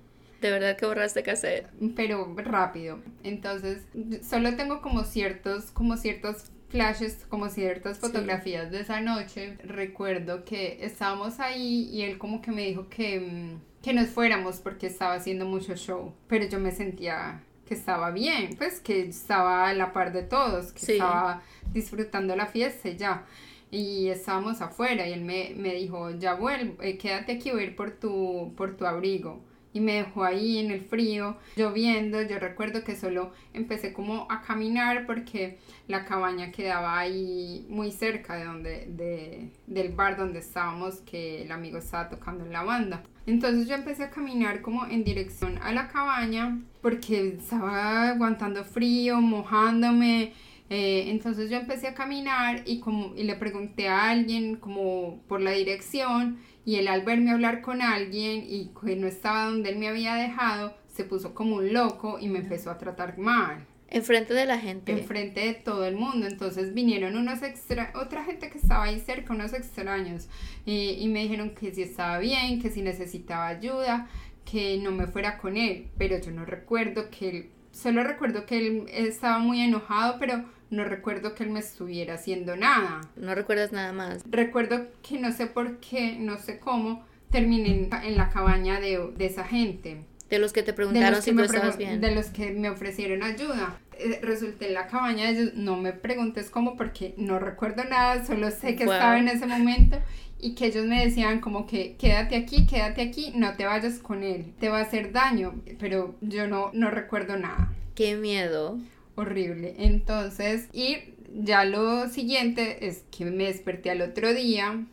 De 0.41 0.51
verdad 0.51 0.77
que 0.77 0.85
borraste 0.85 1.21
cassette. 1.21 1.67
pero 1.97 2.33
rápido. 2.37 2.99
Entonces, 3.23 3.83
solo 4.23 4.55
tengo 4.55 4.81
como 4.81 5.03
ciertos, 5.03 5.69
como 5.71 5.97
ciertos 5.97 6.45
flashes, 6.69 7.25
como 7.27 7.49
ciertas 7.49 7.97
Sí. 7.97 8.01
fotografías 8.03 8.71
de 8.71 8.79
esa 8.79 9.01
noche. 9.01 9.57
Recuerdo 9.65 10.45
que 10.45 10.77
estábamos 10.85 11.41
ahí 11.41 11.89
y 11.91 12.03
él 12.03 12.17
como 12.17 12.41
que 12.41 12.51
me 12.51 12.61
dijo 12.65 12.87
que, 12.87 13.19
mm, 13.19 13.81
que 13.83 13.93
nos 13.93 14.07
fuéramos 14.09 14.61
porque 14.61 14.87
estaba 14.87 15.15
haciendo 15.15 15.45
mucho 15.45 15.75
show, 15.75 16.13
pero 16.29 16.45
yo 16.45 16.57
me 16.59 16.71
sentía 16.71 17.43
que 17.69 17.75
estaba 17.75 18.11
bien, 18.11 18.55
pues 18.57 18.81
que 18.81 19.01
estaba 19.07 19.67
a 19.69 19.73
la 19.73 19.93
par 19.93 20.11
de 20.11 20.23
todos, 20.23 20.73
que 20.73 20.79
Sí. 20.79 20.91
estaba 20.93 21.41
disfrutando 21.71 22.35
la 22.35 22.47
fiesta 22.47 22.89
y 22.89 22.97
ya. 22.97 23.23
Y 23.71 24.09
estábamos 24.09 24.61
afuera 24.61 25.07
y 25.07 25.13
él 25.13 25.21
me, 25.23 25.53
me 25.55 25.73
dijo, 25.75 26.09
ya 26.11 26.33
vuelvo, 26.33 26.81
eh, 26.81 26.97
quédate 26.97 27.33
aquí, 27.33 27.51
voy 27.51 27.61
a 27.61 27.63
ir 27.65 27.75
por 27.75 27.91
tu, 27.91 28.53
por 28.57 28.75
tu 28.75 28.85
abrigo 28.85 29.39
y 29.73 29.79
me 29.79 29.93
dejó 29.93 30.23
ahí 30.23 30.57
en 30.57 30.71
el 30.71 30.81
frío, 30.81 31.37
lloviendo. 31.55 32.21
Yo 32.21 32.39
recuerdo 32.39 32.83
que 32.83 32.95
solo 32.95 33.31
empecé 33.53 33.93
como 33.93 34.27
a 34.29 34.41
caminar 34.41 35.05
porque 35.05 35.59
la 35.87 36.05
cabaña 36.05 36.51
quedaba 36.51 36.99
ahí 36.99 37.65
muy 37.69 37.91
cerca 37.91 38.35
de 38.35 38.45
donde, 38.45 38.85
de, 38.87 39.51
del 39.67 39.93
bar 39.93 40.17
donde 40.17 40.39
estábamos, 40.39 41.01
que 41.01 41.43
el 41.43 41.51
amigo 41.51 41.77
estaba 41.77 42.09
tocando 42.09 42.45
en 42.45 42.53
la 42.53 42.63
banda. 42.63 43.03
Entonces 43.25 43.67
yo 43.67 43.75
empecé 43.75 44.03
a 44.03 44.09
caminar 44.09 44.61
como 44.61 44.85
en 44.87 45.03
dirección 45.03 45.59
a 45.61 45.71
la 45.71 45.87
cabaña 45.87 46.59
porque 46.81 47.35
estaba 47.37 48.09
aguantando 48.09 48.63
frío, 48.63 49.21
mojándome. 49.21 50.33
Eh, 50.71 51.05
entonces 51.09 51.49
yo 51.49 51.57
empecé 51.57 51.87
a 51.87 51.93
caminar 51.93 52.63
y, 52.65 52.79
como, 52.79 53.15
y 53.15 53.23
le 53.23 53.35
pregunté 53.35 53.87
a 53.87 54.09
alguien 54.09 54.55
como 54.55 55.21
por 55.27 55.41
la 55.41 55.51
dirección 55.51 56.39
y 56.65 56.75
él 56.75 56.87
al 56.87 57.03
verme 57.03 57.31
hablar 57.31 57.61
con 57.61 57.81
alguien 57.81 58.43
y 58.47 58.71
que 58.79 58.95
no 58.95 59.07
estaba 59.07 59.45
donde 59.45 59.69
él 59.69 59.79
me 59.79 59.87
había 59.87 60.15
dejado, 60.15 60.75
se 60.87 61.03
puso 61.03 61.33
como 61.33 61.57
un 61.57 61.73
loco 61.73 62.17
y 62.19 62.27
me 62.27 62.39
empezó 62.39 62.71
a 62.71 62.77
tratar 62.77 63.17
mal 63.17 63.65
Enfrente 63.91 64.35
de 64.35 64.45
la 64.45 64.59
gente. 64.59 64.91
enfrente 64.91 65.39
de 65.39 65.53
todo 65.55 65.85
el 65.85 65.95
mundo. 65.95 66.27
Entonces 66.27 66.73
vinieron 66.73 67.17
unos 67.17 67.41
extra, 67.41 67.91
otra 67.95 68.23
gente 68.23 68.49
que 68.49 68.59
estaba 68.59 68.83
ahí 68.83 68.99
cerca, 68.99 69.33
unos 69.33 69.53
extraños, 69.53 70.29
y, 70.65 70.91
y 70.99 71.07
me 71.07 71.23
dijeron 71.23 71.55
que 71.55 71.73
si 71.73 71.81
estaba 71.81 72.19
bien, 72.19 72.61
que 72.61 72.69
si 72.69 72.81
necesitaba 72.81 73.47
ayuda, 73.47 74.07
que 74.45 74.77
no 74.77 74.91
me 74.91 75.07
fuera 75.07 75.37
con 75.37 75.57
él. 75.57 75.87
Pero 75.97 76.19
yo 76.19 76.31
no 76.31 76.45
recuerdo 76.45 77.09
que 77.09 77.29
él, 77.29 77.49
solo 77.71 78.03
recuerdo 78.03 78.45
que 78.45 78.57
él 78.57 78.85
estaba 78.89 79.39
muy 79.39 79.61
enojado, 79.61 80.17
pero 80.19 80.43
no 80.69 80.83
recuerdo 80.83 81.35
que 81.35 81.43
él 81.43 81.49
me 81.49 81.59
estuviera 81.59 82.15
haciendo 82.15 82.55
nada. 82.55 83.01
No 83.15 83.33
recuerdas 83.33 83.71
nada 83.71 83.91
más. 83.91 84.23
Recuerdo 84.29 84.87
que 85.01 85.19
no 85.19 85.31
sé 85.31 85.47
por 85.47 85.77
qué, 85.77 86.17
no 86.19 86.37
sé 86.37 86.59
cómo, 86.59 87.03
terminé 87.31 87.89
en, 88.03 88.17
la 88.17 88.29
cabaña 88.29 88.79
de, 88.79 89.11
de 89.17 89.25
esa 89.25 89.43
gente. 89.43 90.05
De 90.29 90.39
los 90.39 90.53
que 90.53 90.63
te 90.63 90.73
preguntaron 90.73 91.21
si 91.21 91.31
tú 91.33 91.41
estabas 91.41 91.77
bien. 91.77 91.99
de 92.01 92.13
los 92.13 92.27
que 92.27 92.51
me 92.51 92.69
ofrecieron 92.69 93.23
ayuda. 93.23 93.79
Eh, 93.97 94.19
resulté 94.21 94.67
en 94.67 94.75
la 94.75 94.87
cabaña 94.87 95.25
de 95.25 95.31
ellos, 95.31 95.53
no 95.55 95.75
me 95.75 95.91
preguntes 95.91 96.49
cómo 96.49 96.77
porque 96.77 97.13
no 97.17 97.39
recuerdo 97.39 97.83
nada, 97.83 98.25
solo 98.25 98.49
sé 98.51 98.75
que 98.75 98.85
Wow. 98.85 98.93
estaba 98.93 99.19
en 99.19 99.27
ese 99.27 99.45
momento 99.45 99.97
y 100.39 100.55
que 100.55 100.67
ellos 100.67 100.85
me 100.85 101.03
decían 101.03 101.41
como 101.41 101.67
que 101.67 101.95
quédate 101.97 102.37
aquí, 102.37 102.65
quédate 102.65 103.01
aquí, 103.01 103.33
no 103.35 103.55
te 103.57 103.65
vayas 103.65 103.99
con 103.99 104.23
él, 104.23 104.53
te 104.59 104.69
va 104.69 104.79
a 104.79 104.83
hacer 104.83 105.11
daño, 105.11 105.55
pero 105.79 106.15
yo 106.21 106.47
no, 106.47 106.69
no 106.73 106.89
recuerdo 106.91 107.35
nada. 107.35 107.73
Qué 107.95 108.15
miedo. 108.15 108.79
Horrible. 109.15 109.75
Entonces, 109.79 110.69
y 110.71 110.97
ya 111.33 111.65
lo 111.65 112.07
siguiente 112.07 112.87
es 112.87 113.03
que 113.11 113.25
me 113.25 113.45
desperté 113.47 113.89
al 113.89 114.01
otro 114.01 114.33
día 114.33 114.85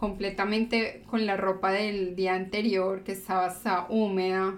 completamente 0.00 1.02
con 1.10 1.26
la 1.26 1.36
ropa 1.36 1.70
del 1.72 2.16
día 2.16 2.34
anterior 2.34 3.04
que 3.04 3.12
estaba 3.12 3.44
hasta 3.44 3.86
húmeda. 3.90 4.54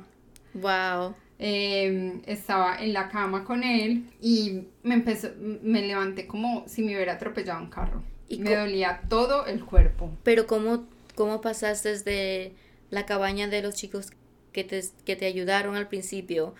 Wow. 0.55 1.17
Eh, 1.41 2.21
estaba 2.27 2.77
en 2.77 2.93
la 2.93 3.09
cama 3.09 3.45
con 3.45 3.65
él 3.65 4.09
y 4.21 4.69
me 4.85 4.95
empezó, 4.95 5.31
me 5.41 5.85
levanté 5.85 6.29
como 6.29 6.63
si 6.69 6.83
me 6.83 6.95
hubiera 6.95 7.15
atropellado 7.15 7.61
un 7.61 7.71
carro. 7.71 8.05
¿Y 8.29 8.39
me 8.39 8.55
dolía 8.55 9.03
todo 9.09 9.47
el 9.47 9.65
cuerpo. 9.65 10.13
Pero 10.23 10.47
¿cómo, 10.47 10.85
cómo 11.17 11.41
pasaste 11.41 11.89
desde 11.89 12.55
la 12.91 13.05
cabaña 13.05 13.49
de 13.49 13.63
los 13.63 13.75
chicos 13.75 14.13
que 14.53 14.63
te, 14.63 14.81
que 15.05 15.17
te 15.17 15.27
ayudaron 15.27 15.75
al 15.75 15.89
principio 15.89 16.55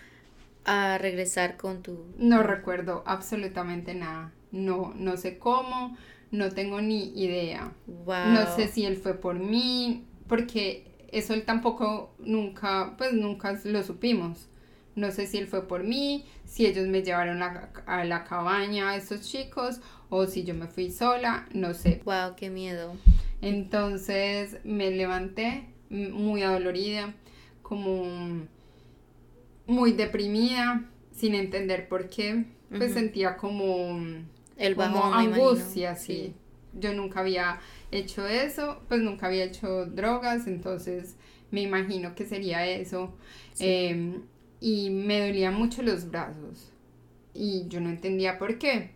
a 0.65 0.97
regresar 0.97 1.55
con 1.55 1.81
tu... 1.81 2.05
No 2.17 2.43
recuerdo 2.43 3.01
absolutamente 3.05 3.95
nada. 3.95 4.33
No, 4.51 4.93
no 4.97 5.15
sé 5.15 5.39
cómo, 5.39 5.97
no 6.33 6.49
tengo 6.49 6.81
ni 6.81 7.13
idea. 7.15 7.73
Wow. 7.85 8.31
No 8.33 8.55
sé 8.55 8.67
si 8.67 8.85
él 8.85 8.97
fue 8.97 9.13
por 9.13 9.35
mí, 9.35 10.03
porque 10.27 10.91
eso 11.11 11.35
él 11.35 11.45
tampoco 11.45 12.15
nunca, 12.17 12.95
pues 12.97 13.13
nunca 13.13 13.57
lo 13.63 13.83
supimos. 13.83 14.49
No 14.95 15.11
sé 15.11 15.27
si 15.27 15.37
él 15.37 15.47
fue 15.47 15.67
por 15.67 15.83
mí, 15.83 16.25
si 16.43 16.65
ellos 16.65 16.87
me 16.87 17.03
llevaron 17.03 17.43
a, 17.43 17.69
a 17.85 18.03
la 18.03 18.23
cabaña 18.23 18.89
a 18.89 18.95
esos 18.95 19.21
chicos, 19.21 19.79
o 20.09 20.25
si 20.25 20.43
yo 20.43 20.55
me 20.55 20.67
fui 20.67 20.89
sola, 20.89 21.47
no 21.53 21.75
sé. 21.75 22.01
Wow, 22.03 22.35
qué 22.35 22.49
miedo. 22.49 22.95
Entonces 23.41 24.57
me 24.63 24.89
levanté 24.89 25.69
muy 25.89 26.41
adolorida, 26.41 27.13
como 27.61 28.45
muy 29.67 29.91
deprimida, 29.93 30.89
sin 31.11 31.35
entender 31.35 31.87
por 31.87 32.09
qué. 32.09 32.45
Pues 32.75 32.93
sentía 32.93 33.37
como 33.37 34.01
El 34.57 34.75
como 34.75 34.95
bajón, 34.95 35.17
me 35.17 35.23
imagino. 35.25 35.49
angustia, 35.49 35.95
sí. 35.95 36.33
Yo 36.73 36.93
nunca 36.93 37.19
había 37.19 37.59
hecho 37.91 38.27
eso, 38.27 38.81
pues 38.87 39.01
nunca 39.01 39.27
había 39.27 39.43
hecho 39.45 39.85
drogas, 39.85 40.47
entonces 40.47 41.15
me 41.51 41.61
imagino 41.61 42.15
que 42.15 42.25
sería 42.25 42.65
eso. 42.67 43.13
Sí. 43.53 43.65
Eh, 43.65 44.19
y 44.59 44.89
me 44.89 45.19
dolían 45.27 45.55
mucho 45.55 45.83
los 45.83 46.09
brazos 46.09 46.71
y 47.33 47.67
yo 47.67 47.81
no 47.81 47.89
entendía 47.89 48.37
por 48.37 48.57
qué. 48.57 48.91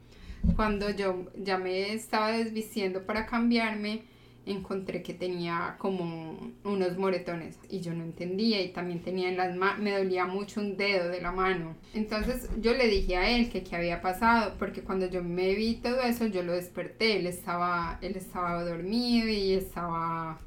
Cuando 0.55 0.89
yo 0.91 1.25
ya 1.35 1.57
me 1.57 1.93
estaba 1.93 2.31
desvistiendo 2.31 3.05
para 3.05 3.25
cambiarme, 3.25 4.03
encontré 4.47 5.03
que 5.03 5.13
tenía 5.13 5.75
como 5.77 6.51
unos 6.63 6.97
moretones 6.97 7.59
y 7.69 7.81
yo 7.81 7.93
no 7.93 8.03
entendía 8.03 8.61
y 8.61 8.69
también 8.69 9.01
tenía 9.01 9.29
en 9.29 9.37
las 9.37 9.55
manos, 9.55 9.79
me 9.79 9.91
dolía 9.97 10.25
mucho 10.25 10.61
un 10.61 10.77
dedo 10.77 11.09
de 11.09 11.21
la 11.21 11.31
mano. 11.31 11.75
Entonces 11.93 12.49
yo 12.61 12.73
le 12.73 12.87
dije 12.87 13.17
a 13.17 13.29
él 13.29 13.49
que 13.49 13.63
qué 13.63 13.75
había 13.75 14.01
pasado 14.01 14.55
porque 14.57 14.81
cuando 14.81 15.07
yo 15.09 15.23
me 15.23 15.53
vi 15.55 15.75
todo 15.75 16.01
eso 16.01 16.25
yo 16.27 16.43
lo 16.43 16.53
desperté, 16.53 17.17
él 17.17 17.27
estaba, 17.27 17.99
él 18.01 18.15
estaba 18.15 18.63
dormido 18.63 19.27
y 19.27 19.53
estaba 19.53 20.39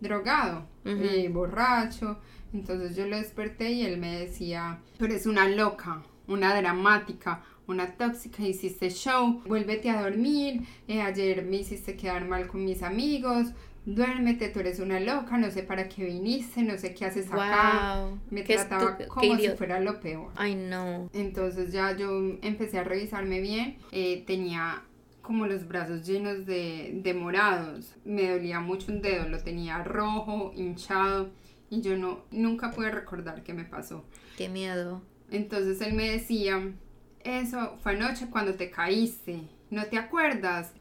drogado, 0.00 0.66
Ujú. 0.84 1.02
eh, 1.02 1.28
borracho. 1.28 2.18
Entonces 2.52 2.96
yo 2.96 3.06
lo 3.06 3.16
desperté 3.16 3.70
y 3.72 3.82
él 3.84 3.98
me 3.98 4.18
decía, 4.20 4.78
tú 4.98 5.04
eres 5.04 5.26
una 5.26 5.48
loca, 5.48 6.02
una 6.26 6.54
dramática, 6.56 7.42
una 7.68 7.92
tóxica, 7.96 8.42
hiciste 8.42 8.90
show, 8.90 9.42
vuélvete 9.46 9.90
a 9.90 10.02
dormir, 10.02 10.62
eh, 10.88 11.00
ayer 11.02 11.44
me 11.44 11.58
hiciste 11.58 11.96
quedar 11.96 12.26
mal 12.26 12.48
con 12.48 12.64
mis 12.64 12.82
amigos, 12.82 13.48
duérmete, 13.84 14.48
tú 14.48 14.60
eres 14.60 14.80
una 14.80 15.00
loca, 15.00 15.38
no 15.38 15.50
sé 15.50 15.62
para 15.62 15.88
qué 15.88 16.04
viniste, 16.04 16.62
no 16.62 16.76
sé 16.76 16.94
qué 16.94 17.04
haces 17.06 17.30
acá. 17.32 18.00
Wow. 18.00 18.18
Me 18.30 18.42
Qué 18.44 18.54
trataba 18.56 18.98
como 19.08 19.36
si 19.36 19.48
fuera 19.50 19.80
lo 19.80 20.00
peor. 20.00 20.30
Ay, 20.36 20.54
no. 20.54 21.08
Entonces 21.12 21.72
ya 21.72 21.96
yo 21.96 22.10
empecé 22.42 22.78
a 22.78 22.84
revisarme 22.84 23.40
bien. 23.40 23.76
eh, 23.92 24.24
tenía 24.26 24.82
como 25.22 25.46
los 25.46 25.68
brazos 25.68 26.06
llenos 26.06 26.46
de, 26.46 27.00
de 27.02 27.12
morados. 27.14 27.94
Me 28.04 28.30
dolía 28.30 28.60
mucho 28.60 28.90
un 28.90 29.02
dedo, 29.02 29.28
lo 29.28 29.38
tenía 29.42 29.84
rojo, 29.84 30.52
hinchado. 30.56 31.30
Y 31.70 31.82
yo 31.82 31.98
no, 31.98 32.20
nunca 32.30 32.70
pude 32.70 32.90
recordar 32.90 33.42
qué 33.42 33.52
me 33.52 33.64
pasó. 33.64 34.04
Qué 34.38 34.48
miedo. 34.48 35.02
Entonces 35.30 35.82
él 35.82 35.92
me 35.92 36.10
decía, 36.10 36.72
eso 37.24 37.78
fue 37.82 37.92
anoche 37.92 38.26
cuando 38.30 38.54
te 38.54 38.70
caíste, 38.70 39.42
¿no 39.70 39.84
te 39.86 39.98
acuerdas? 39.98 40.72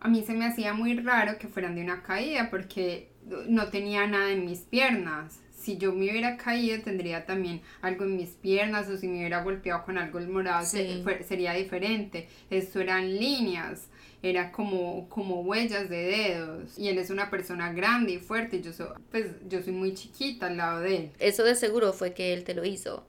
A 0.00 0.08
mí 0.08 0.22
se 0.22 0.34
me 0.34 0.46
hacía 0.46 0.74
muy 0.74 0.98
raro 0.98 1.38
que 1.38 1.48
fueran 1.48 1.74
de 1.74 1.82
una 1.82 2.02
caída 2.02 2.50
porque 2.50 3.10
no 3.48 3.68
tenía 3.68 4.06
nada 4.06 4.30
en 4.30 4.44
mis 4.44 4.60
piernas. 4.60 5.40
si 5.56 5.78
yo 5.78 5.92
me 5.92 6.08
hubiera 6.10 6.36
caído 6.36 6.80
tendría 6.82 7.26
también 7.26 7.60
algo 7.80 8.04
en 8.04 8.16
mis 8.16 8.30
piernas 8.30 8.88
o 8.88 8.96
si 8.96 9.08
me 9.08 9.18
hubiera 9.18 9.42
golpeado 9.42 9.84
con 9.84 9.98
algo 9.98 10.20
morado 10.20 10.64
sería 10.64 11.54
diferente. 11.54 12.28
Esto 12.50 12.80
eran 12.80 13.16
líneas 13.16 13.88
era 14.22 14.50
como, 14.52 15.08
como 15.08 15.42
huellas 15.42 15.88
de 15.88 16.02
dedos. 16.02 16.78
Y 16.78 16.88
él 16.88 16.98
es 16.98 17.10
una 17.10 17.30
persona 17.30 17.72
grande 17.72 18.12
y 18.12 18.18
fuerte. 18.18 18.56
Y 18.56 18.62
yo 18.62 18.72
soy, 18.72 18.88
pues, 19.10 19.26
yo 19.48 19.62
soy 19.62 19.72
muy 19.72 19.94
chiquita 19.94 20.46
al 20.46 20.56
lado 20.56 20.80
de 20.80 20.96
él. 20.96 21.10
Eso 21.18 21.44
de 21.44 21.54
seguro 21.54 21.92
fue 21.92 22.12
que 22.12 22.32
él 22.32 22.44
te 22.44 22.54
lo 22.54 22.64
hizo. 22.64 23.06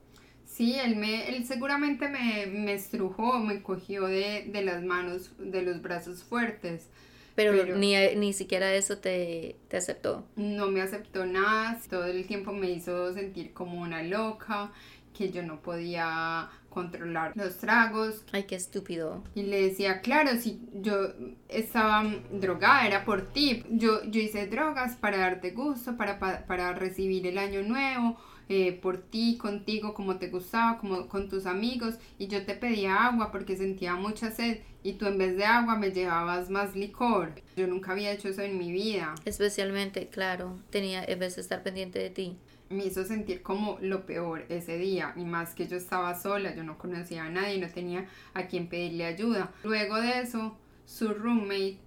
Sí, 0.58 0.74
él, 0.76 0.96
me, 0.96 1.28
él 1.28 1.46
seguramente 1.46 2.08
me, 2.08 2.46
me 2.46 2.72
estrujó, 2.72 3.38
me 3.38 3.62
cogió 3.62 4.08
de, 4.08 4.50
de 4.52 4.62
las 4.62 4.82
manos, 4.82 5.30
de 5.38 5.62
los 5.62 5.80
brazos 5.80 6.24
fuertes. 6.24 6.88
Pero, 7.36 7.76
ni, 7.76 7.94
ni 8.16 8.32
siquiera 8.32 8.74
eso 8.74 8.98
te, 8.98 9.54
te 9.68 9.76
aceptó. 9.76 10.26
No 10.34 10.66
me 10.66 10.80
aceptó 10.80 11.24
nada. 11.26 11.78
Todo 11.88 12.06
el 12.06 12.26
tiempo 12.26 12.52
me 12.52 12.70
hizo 12.70 13.14
sentir 13.14 13.52
como 13.52 13.80
una 13.80 14.02
loca, 14.02 14.72
que 15.16 15.30
yo 15.30 15.44
no 15.44 15.62
podía 15.62 16.50
controlar 16.70 17.34
los 17.36 17.58
tragos. 17.58 18.24
Ay, 18.32 18.42
qué 18.42 18.56
estúpido. 18.56 19.22
Y 19.36 19.42
le 19.42 19.62
decía, 19.62 20.00
claro, 20.00 20.30
si 20.40 20.60
yo 20.74 21.12
estaba 21.48 22.04
drogada, 22.32 22.84
era 22.84 23.04
por 23.04 23.32
ti. 23.32 23.62
Yo, 23.70 24.02
yo 24.10 24.20
hice 24.20 24.48
drogas 24.48 24.96
para 24.96 25.18
darte 25.18 25.52
gusto, 25.52 25.96
para, 25.96 26.18
para, 26.18 26.72
recibir 26.72 27.28
el 27.28 27.38
año 27.38 27.62
nuevo. 27.62 28.18
Eh, 28.48 28.72
por 28.72 28.98
ti, 28.98 29.36
contigo, 29.36 29.94
como 29.94 30.16
te 30.16 30.28
gustaba, 30.28 30.78
como 30.78 31.06
con 31.06 31.28
tus 31.28 31.46
amigos, 31.46 31.96
y 32.18 32.28
yo 32.28 32.44
te 32.44 32.54
pedía 32.54 33.06
agua 33.06 33.30
porque 33.30 33.56
sentía 33.56 33.94
mucha 33.94 34.30
sed, 34.30 34.58
y 34.82 34.94
tú 34.94 35.06
en 35.06 35.18
vez 35.18 35.36
de 35.36 35.44
agua 35.44 35.76
me 35.76 35.90
llevabas 35.90 36.48
más 36.48 36.74
licor. 36.74 37.32
Yo 37.56 37.66
nunca 37.66 37.92
había 37.92 38.12
hecho 38.12 38.28
eso 38.28 38.42
en 38.42 38.58
mi 38.58 38.72
vida. 38.72 39.14
Especialmente, 39.24 40.08
claro, 40.08 40.58
tenía 40.70 41.04
en 41.04 41.18
vez 41.18 41.36
de 41.36 41.42
estar 41.42 41.62
pendiente 41.62 41.98
de 41.98 42.10
ti 42.10 42.36
me 42.70 42.84
hizo 42.84 43.04
sentir 43.04 43.42
como 43.42 43.78
lo 43.80 44.04
peor 44.04 44.44
ese 44.48 44.76
día, 44.76 45.12
y 45.16 45.24
más 45.24 45.54
que 45.54 45.66
yo 45.66 45.76
estaba 45.76 46.18
sola, 46.18 46.54
yo 46.54 46.64
no 46.64 46.78
conocía 46.78 47.24
a 47.24 47.30
nadie, 47.30 47.58
no 47.58 47.68
tenía 47.68 48.06
a 48.34 48.46
quien 48.46 48.68
pedirle 48.68 49.06
ayuda. 49.06 49.52
Luego 49.64 49.96
de 50.00 50.20
eso, 50.20 50.56
su 50.84 51.14
roommate 51.14 51.78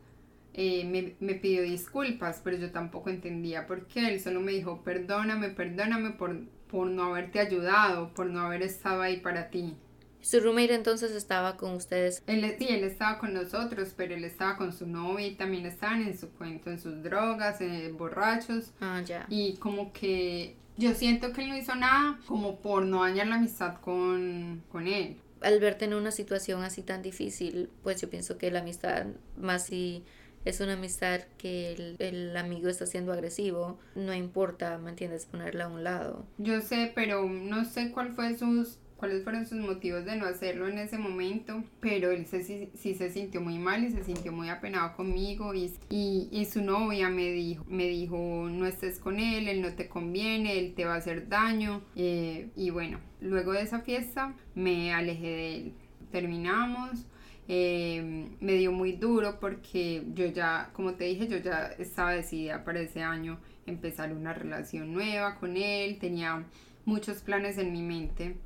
eh, 0.53 0.86
me, 0.86 1.15
me, 1.20 1.36
pidió 1.36 1.62
disculpas, 1.62 2.41
pero 2.43 2.58
yo 2.58 2.72
tampoco 2.72 3.10
entendía 3.10 3.67
por 3.67 3.88
qué. 3.88 4.10
Él 4.10 4.20
solo 4.20 4.41
me 4.41 4.51
dijo, 4.51 4.84
perdóname, 4.84 5.50
perdóname 5.50 6.12
por, 6.12 6.39
por 6.67 6.88
no 6.88 7.05
haberte 7.05 7.39
ayudado, 7.39 8.13
por 8.13 8.27
no 8.27 8.41
haber 8.41 8.62
estado 8.62 9.01
ahí 9.01 9.17
para 9.17 9.50
ti. 9.50 9.75
¿Su 10.22 10.39
roommate 10.39 10.75
entonces 10.75 11.12
estaba 11.12 11.58
con 11.58 11.74
ustedes? 11.74 12.22
Él, 12.27 12.55
sí, 12.60 12.67
él 12.70 12.84
estaba 12.84 13.17
con 13.17 13.34
nosotros, 13.34 13.93
pero 13.98 14.13
él 14.13 14.24
estaba 14.24 14.55
con 14.55 14.72
su 14.72 14.86
novia 14.86 15.27
y 15.27 15.36
también 15.36 15.65
estaban 15.65 16.03
en 16.03 16.17
su 16.17 16.29
cuento, 16.29 16.70
en 16.70 16.79
sus 16.79 17.01
drogas, 17.01 17.60
eh, 17.60 17.91
borrachos. 17.98 18.72
Ah, 18.79 19.01
ya. 19.03 19.25
Y 19.29 19.55
como 19.58 19.91
que 19.93 20.55
yo 20.77 20.93
siento 20.93 21.34
que 21.34 21.41
él 21.41 21.50
no 21.50 21.58
hizo 21.58 21.75
nada 21.75 22.20
como 22.27 22.60
por 22.60 22.86
no 22.86 23.03
dañar 23.03 23.27
la 23.27 23.36
amistad 23.36 23.77
con, 23.81 24.63
con 24.72 24.88
él. 24.88 25.17
Al 25.41 25.60
verte 25.60 25.86
en 25.86 25.96
una 25.96 26.12
situación 26.12 26.62
así 26.62 26.84
tan 26.84 27.01
difícil, 27.01 27.70
pues 27.81 28.00
yo 28.00 28.10
pienso 28.10 28.38
que 28.38 28.51
la 28.51 28.60
amistad, 28.60 29.08
más 29.38 29.65
si 29.65 30.03
es 30.45 30.60
una 30.60 30.74
amistad 30.74 31.21
que 31.38 31.74
el, 31.74 31.95
el, 32.00 32.38
amigo 32.38 32.69
está 32.69 32.86
siendo 32.86 33.13
agresivo, 33.13 33.79
no 33.95 34.13
importa, 34.13 34.77
¿me 34.77 34.89
entiendes? 34.89 35.25
Ponerla 35.25 35.65
a 35.65 35.67
un 35.67 35.83
lado. 35.83 36.25
Yo 36.38 36.62
sé, 36.62 36.91
pero 36.95 37.27
no 37.27 37.65
sé 37.65 37.91
cuál 37.91 38.13
fue 38.13 38.38
sus 38.38 38.79
cuáles 39.01 39.24
fueron 39.24 39.48
sus 39.48 39.57
motivos 39.57 40.05
de 40.05 40.15
no 40.15 40.27
hacerlo 40.27 40.67
en 40.67 40.77
ese 40.77 41.00
momento, 41.00 41.63
pero 41.79 42.12
él 42.12 42.27
sí, 42.27 42.69
se 42.75 43.10
sintió 43.10 43.41
muy 43.41 43.57
mal 43.57 43.83
y 43.83 43.89
se 43.89 44.03
sintió 44.03 44.31
muy 44.31 44.48
apenado 44.50 44.95
conmigo 44.95 45.55
y, 45.55 45.74
y, 45.89 46.45
su 46.45 46.62
novia 46.62 47.10
me 47.10 47.31
dijo, 47.31 47.65
me 47.67 47.88
dijo, 47.88 48.48
no 48.51 48.67
estés 48.67 49.00
con 49.00 49.19
él, 49.19 49.48
él 49.48 49.63
no 49.63 49.74
te 49.74 49.89
conviene, 49.89 50.60
él 50.60 50.75
te 50.75 50.86
va 50.86 50.93
a 50.93 50.98
hacer 50.98 51.27
daño 51.29 51.81
eh, 51.95 52.51
y 52.55 52.69
bueno, 52.69 53.00
luego 53.21 53.53
de 53.53 53.63
esa 53.63 53.79
fiesta 53.79 54.36
me 54.53 54.93
alejé 54.93 55.27
de 55.27 55.55
él, 55.55 55.73
terminamos. 56.12 57.08
Eh, 57.54 58.30
me 58.40 58.54
dio 58.54 58.72
muy 58.72 58.94
duro 58.94 59.38
porque 59.42 60.06
yo 60.14 60.26
ya, 60.28 60.70
como 60.72 60.94
te 60.94 61.04
dije, 61.04 61.28
yo 61.28 61.36
ya 61.36 61.66
estaba 61.78 62.14
decidida 62.14 62.64
para 62.64 62.80
ese 62.80 63.04
año 63.04 63.42
empezar 63.66 64.14
una 64.14 64.34
relación 64.34 64.94
nueva 64.94 65.36
con 65.36 65.58
él, 65.58 65.98
tenía 66.00 66.46
muchos 66.86 67.18
planes 67.18 67.58
en 67.58 67.74
mi 67.74 67.82
mente 67.82 68.38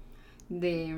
de... 0.50 0.98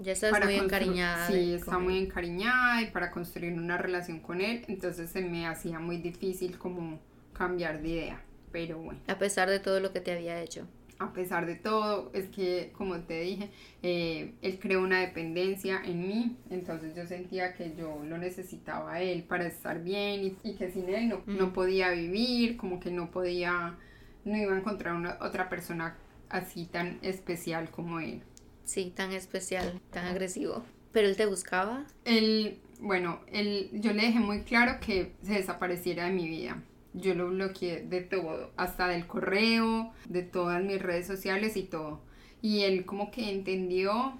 Ya 0.00 0.10
estás 0.10 0.44
muy 0.44 0.54
encariñada. 0.54 1.28
Sí, 1.28 1.54
está 1.54 1.78
muy 1.78 1.98
encariñada 1.98 2.82
y 2.82 2.90
para 2.90 3.12
construir 3.12 3.52
una 3.52 3.78
relación 3.78 4.18
con 4.18 4.40
él, 4.40 4.64
entonces 4.66 5.08
se 5.08 5.20
me 5.20 5.46
hacía 5.46 5.78
muy 5.78 5.98
difícil 5.98 6.58
como 6.58 6.98
cambiar 7.32 7.80
de 7.80 7.88
idea, 7.90 8.22
pero 8.50 8.78
bueno. 8.78 8.98
A 9.06 9.18
pesar 9.18 9.48
de 9.48 9.60
todo 9.60 9.78
lo 9.78 9.92
que 9.92 10.00
te 10.00 10.10
había 10.10 10.42
hecho. 10.42 10.66
A 11.00 11.12
pesar 11.12 11.46
de 11.46 11.54
todo, 11.54 12.10
es 12.12 12.26
que 12.28 12.72
como 12.76 12.98
te 13.00 13.20
dije, 13.20 13.50
eh, 13.82 14.34
él 14.42 14.58
creó 14.58 14.82
una 14.82 15.00
dependencia 15.00 15.80
en 15.84 16.08
mí, 16.08 16.36
entonces 16.50 16.94
yo 16.96 17.06
sentía 17.06 17.54
que 17.54 17.74
yo 17.76 18.02
lo 18.04 18.18
necesitaba 18.18 18.94
a 18.94 19.02
él 19.02 19.22
para 19.22 19.46
estar 19.46 19.82
bien 19.82 20.36
y, 20.42 20.54
que 20.54 20.70
sin 20.72 20.88
él 20.88 21.08
no, 21.08 21.22
no, 21.26 21.52
podía 21.52 21.90
vivir, 21.90 22.56
como 22.56 22.80
que 22.80 22.90
no 22.90 23.10
podía, 23.12 23.76
no 24.24 24.36
iba 24.36 24.52
a 24.52 24.58
encontrar 24.58 24.94
una, 24.94 25.18
otra 25.20 25.48
persona 25.48 25.96
así 26.30 26.66
tan 26.66 26.98
especial 27.02 27.70
como 27.70 28.00
él. 28.00 28.22
Sí, 28.64 28.92
tan 28.94 29.12
especial, 29.12 29.80
tan 29.90 30.06
agresivo. 30.06 30.64
¿Pero 30.92 31.08
él 31.08 31.16
te 31.16 31.26
buscaba? 31.26 31.84
Él, 32.04 32.58
bueno, 32.80 33.20
él, 33.28 33.70
yo 33.72 33.92
le 33.92 34.02
dejé 34.02 34.18
muy 34.18 34.42
claro 34.42 34.78
que 34.80 35.12
se 35.22 35.34
desapareciera 35.34 36.04
de 36.06 36.12
mi 36.12 36.28
vida. 36.28 36.62
Yo 36.94 37.14
lo 37.14 37.28
bloqueé 37.28 37.82
de 37.82 38.00
todo, 38.00 38.50
hasta 38.56 38.88
del 38.88 39.06
correo, 39.06 39.92
de 40.08 40.22
todas 40.22 40.62
mis 40.62 40.80
redes 40.80 41.06
sociales 41.06 41.56
y 41.56 41.64
todo. 41.64 42.00
Y 42.40 42.62
él 42.62 42.84
como 42.86 43.10
que 43.10 43.30
entendió 43.30 44.14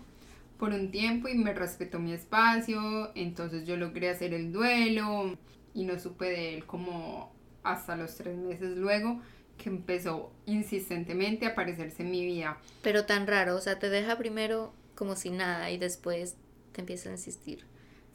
por 0.59 0.71
un 0.71 0.91
tiempo 0.91 1.29
y 1.29 1.35
me 1.35 1.55
respetó 1.55 1.99
mi 1.99 2.13
espacio, 2.13 3.13
entonces 3.15 3.67
yo 3.67 3.77
logré 3.77 4.11
hacer 4.11 4.35
el 4.35 4.53
duelo 4.53 5.39
y 5.73 5.85
no 5.85 5.99
supe 5.99 6.27
de 6.27 6.55
él 6.55 6.67
como 6.67 7.33
hasta 7.63 7.97
los 7.97 8.17
tres 8.17 8.37
meses 8.37 8.77
luego 8.77 9.21
que 9.57 9.69
empezó 9.69 10.33
insistentemente 10.47 11.47
a 11.47 11.51
aparecerse 11.51 12.03
en 12.03 12.11
mi 12.11 12.25
vida. 12.25 12.59
Pero 12.83 13.05
tan 13.05 13.27
raro, 13.27 13.57
o 13.57 13.61
sea, 13.61 13.79
te 13.79 13.89
deja 13.91 14.17
primero 14.17 14.73
como 14.95 15.17
si 15.17 15.31
nada 15.31 15.71
y 15.71 15.79
después 15.79 16.37
te 16.73 16.81
empieza 16.81 17.09
a 17.09 17.13
insistir. 17.13 17.65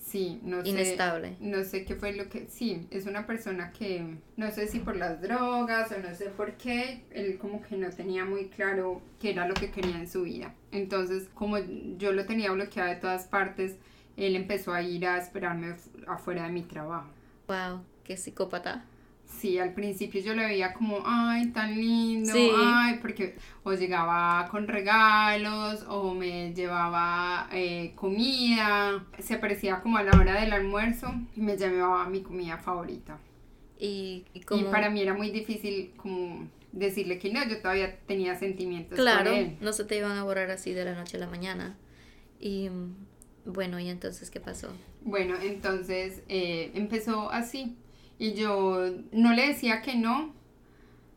Sí, 0.04 0.40
no 0.44 0.62
sé. 0.62 0.70
Inestable. 0.70 1.38
No 1.40 1.64
sé 1.64 1.86
qué 1.86 1.96
fue 1.96 2.14
lo 2.14 2.28
que. 2.28 2.48
Sí, 2.48 2.88
es 2.92 3.06
una 3.06 3.26
persona 3.26 3.72
que. 3.72 4.18
No 4.36 4.52
sé 4.52 4.68
si 4.68 4.80
por 4.80 4.98
las 4.98 5.22
drogas 5.22 5.92
o 5.92 6.00
no 6.00 6.14
sé 6.14 6.26
por 6.26 6.54
qué. 6.54 7.06
Él 7.12 7.38
como 7.38 7.62
que 7.62 7.78
no 7.78 7.90
tenía 7.90 8.26
muy 8.26 8.50
claro 8.50 9.02
qué 9.20 9.32
era 9.32 9.48
lo 9.48 9.54
que 9.54 9.72
quería 9.72 9.98
en 9.98 10.10
su 10.10 10.24
vida. 10.24 10.54
Entonces, 10.72 11.30
como 11.34 11.58
yo 11.98 12.12
lo 12.12 12.26
tenía 12.26 12.52
bloqueado 12.52 12.90
de 12.90 12.98
todas 12.98 13.28
partes, 13.28 13.78
él 14.18 14.36
empezó 14.36 14.74
a 14.74 14.82
ir 14.82 15.08
a 15.08 15.18
esperarme 15.18 15.76
afuera 16.06 16.44
de 16.44 16.52
mi 16.52 16.64
trabajo. 16.64 17.10
Wow, 17.48 17.84
qué 18.04 18.18
psicópata. 18.18 18.86
Sí, 19.40 19.58
al 19.58 19.74
principio 19.74 20.22
yo 20.22 20.34
lo 20.34 20.42
veía 20.44 20.74
como, 20.74 21.04
ay, 21.06 21.48
tan 21.52 21.76
lindo, 21.76 22.34
ay, 22.34 23.00
porque 23.02 23.36
o 23.64 23.74
llegaba 23.74 24.48
con 24.50 24.68
regalos 24.68 25.84
o 25.90 26.14
me 26.14 26.54
llevaba 26.54 27.50
eh, 27.52 27.92
comida, 27.96 29.06
se 29.20 29.34
aparecía 29.34 29.82
como 29.82 29.98
a 29.98 30.04
la 30.04 30.18
hora 30.18 30.40
del 30.40 30.54
almuerzo 30.54 31.14
y 31.36 31.42
me 31.42 31.58
llevaba 31.58 32.08
mi 32.08 32.22
comida 32.22 32.58
favorita. 32.58 33.20
Y, 33.78 34.26
y, 34.34 34.64
para 34.72 34.90
mí 34.90 35.02
era 35.02 35.14
muy 35.14 35.30
difícil 35.30 35.94
como 35.98 36.48
decirle 36.72 37.20
que 37.20 37.34
no, 37.34 37.46
yo 37.46 37.58
todavía 37.60 38.00
tenía 38.06 38.36
sentimientos. 38.36 38.98
Claro, 38.98 39.32
no 39.60 39.74
se 39.74 39.84
te 39.84 39.98
iban 39.98 40.18
a 40.18 40.24
borrar 40.24 40.52
así 40.52 40.72
de 40.72 40.86
la 40.86 40.94
noche 40.94 41.18
a 41.18 41.20
la 41.20 41.28
mañana. 41.28 41.76
Y 42.40 42.70
bueno, 43.46 43.80
¿y 43.80 43.90
entonces 43.90 44.30
qué 44.30 44.40
pasó? 44.40 44.70
Bueno, 45.02 45.36
entonces 45.42 46.22
eh, 46.30 46.72
empezó 46.76 47.30
así 47.30 47.76
y 48.20 48.34
yo 48.34 48.86
no 49.12 49.34
le 49.34 49.48
decía 49.48 49.82
que 49.82 49.96
no, 49.96 50.34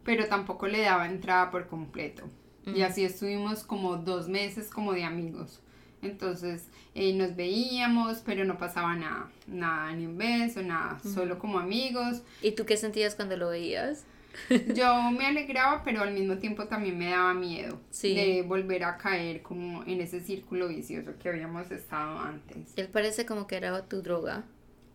pero 0.05 0.27
tampoco 0.27 0.67
le 0.67 0.83
daba 0.83 1.07
entrada 1.07 1.51
por 1.51 1.67
completo. 1.67 2.25
Y 2.65 2.83
así 2.83 3.05
estuvimos 3.05 3.63
como 3.63 3.97
dos 3.97 4.29
meses 4.29 4.71
como 4.71 4.93
de 4.93 5.05
amigos. 5.05 5.61
Entonces 6.03 6.69
eh, 6.95 7.13
nos 7.15 7.37
veíamos, 7.37 8.23
pero 8.25 8.45
no 8.45 8.59
pasaba 8.59 8.97
nada, 8.97 9.31
nada, 9.47 9.93
ni 9.93 10.07
un 10.07 10.19
beso, 10.19 10.63
nada, 10.63 10.99
solo 11.01 11.39
como 11.39 11.59
amigos. 11.59 12.23
¿Y 12.43 12.53
tú 12.53 12.67
qué 12.67 12.77
sentías 12.77 13.15
cuando 13.15 13.37
lo 13.37 13.51
veías? 13.51 14.05
Yo 14.75 15.11
me 15.13 15.27
alegraba, 15.27 15.83
pero 15.85 16.03
al 16.03 16.13
mismo 16.13 16.39
tiempo 16.39 16.67
también 16.67 16.99
me 16.99 17.11
daba 17.11 17.33
miedo 17.35 17.81
de 18.03 18.45
volver 18.47 18.85
a 18.85 18.99
caer 18.99 19.43
como 19.43 19.85
en 19.85 20.01
ese 20.01 20.21
círculo 20.21 20.69
vicioso 20.69 21.13
que 21.21 21.29
habíamos 21.29 21.71
estado 21.71 22.19
antes. 22.19 22.73
Él 22.77 22.89
parece 22.89 23.27
como 23.27 23.47
que 23.47 23.57
era 23.57 23.83
tu 23.87 24.03
droga 24.03 24.45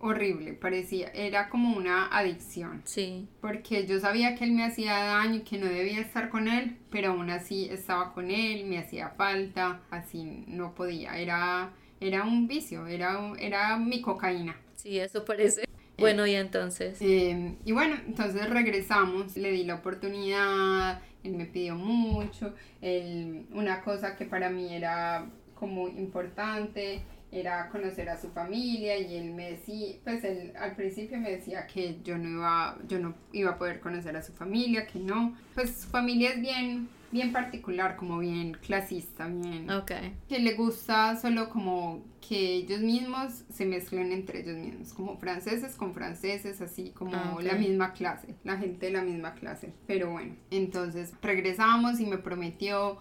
horrible, 0.01 0.53
parecía, 0.53 1.09
era 1.13 1.49
como 1.49 1.77
una 1.77 2.07
adicción. 2.07 2.81
Sí. 2.85 3.27
Porque 3.39 3.85
yo 3.85 3.99
sabía 3.99 4.35
que 4.35 4.43
él 4.43 4.51
me 4.51 4.65
hacía 4.65 4.93
daño 4.97 5.35
y 5.35 5.41
que 5.41 5.57
no 5.57 5.67
debía 5.67 6.01
estar 6.01 6.29
con 6.29 6.47
él, 6.47 6.77
pero 6.89 7.11
aún 7.11 7.29
así 7.29 7.69
estaba 7.69 8.13
con 8.13 8.31
él, 8.31 8.65
me 8.65 8.79
hacía 8.79 9.09
falta, 9.09 9.81
así 9.89 10.43
no 10.47 10.73
podía, 10.75 11.17
era, 11.17 11.71
era 11.99 12.23
un 12.23 12.47
vicio, 12.47 12.87
era, 12.87 13.33
era 13.39 13.77
mi 13.77 14.01
cocaína. 14.01 14.55
Sí, 14.75 14.99
eso 14.99 15.23
parece. 15.23 15.65
Bueno, 15.97 16.25
y 16.25 16.33
entonces. 16.33 16.97
Eh, 16.99 17.55
y 17.63 17.71
bueno, 17.71 17.95
entonces 18.07 18.49
regresamos, 18.49 19.37
le 19.37 19.51
di 19.51 19.63
la 19.63 19.75
oportunidad, 19.75 20.99
él 21.23 21.33
me 21.33 21.45
pidió 21.45 21.75
mucho, 21.75 22.55
él, 22.81 23.45
una 23.51 23.81
cosa 23.81 24.15
que 24.15 24.25
para 24.25 24.49
mí 24.49 24.73
era 24.73 25.29
como 25.53 25.87
importante 25.87 27.03
era 27.31 27.69
conocer 27.69 28.09
a 28.09 28.19
su 28.19 28.29
familia 28.31 28.97
y 28.97 29.15
él 29.15 29.33
me 29.33 29.51
decía, 29.51 29.95
pues 30.03 30.23
él 30.23 30.51
al 30.59 30.75
principio 30.75 31.17
me 31.19 31.31
decía 31.31 31.65
que 31.65 31.99
yo 32.03 32.17
no 32.17 32.29
iba, 32.29 32.77
yo 32.87 32.99
no 32.99 33.15
iba 33.31 33.51
a 33.51 33.57
poder 33.57 33.79
conocer 33.79 34.15
a 34.17 34.21
su 34.21 34.33
familia, 34.33 34.85
que 34.87 34.99
no, 34.99 35.35
pues 35.55 35.81
su 35.81 35.87
familia 35.87 36.31
es 36.31 36.41
bien, 36.41 36.89
bien 37.11 37.31
particular, 37.31 37.95
como 37.95 38.19
bien 38.19 38.53
clasista, 38.53 39.27
bien, 39.27 39.69
Ok. 39.69 39.91
que 40.27 40.39
le 40.39 40.53
gusta 40.55 41.15
solo 41.15 41.49
como 41.49 42.03
que 42.27 42.55
ellos 42.55 42.81
mismos 42.81 43.43
se 43.49 43.65
mezclen 43.65 44.11
entre 44.11 44.41
ellos 44.41 44.57
mismos, 44.57 44.93
como 44.93 45.17
franceses 45.17 45.75
con 45.75 45.93
franceses, 45.93 46.61
así 46.61 46.91
como 46.91 47.15
Ah, 47.15 47.33
ok. 47.35 47.43
la 47.43 47.53
misma 47.55 47.93
clase, 47.93 48.35
la 48.43 48.57
gente 48.57 48.87
de 48.87 48.91
la 48.91 49.01
misma 49.03 49.33
clase. 49.35 49.73
Pero 49.87 50.11
bueno, 50.11 50.35
entonces 50.51 51.13
regresamos 51.21 51.99
y 51.99 52.05
me 52.05 52.17
prometió 52.17 52.99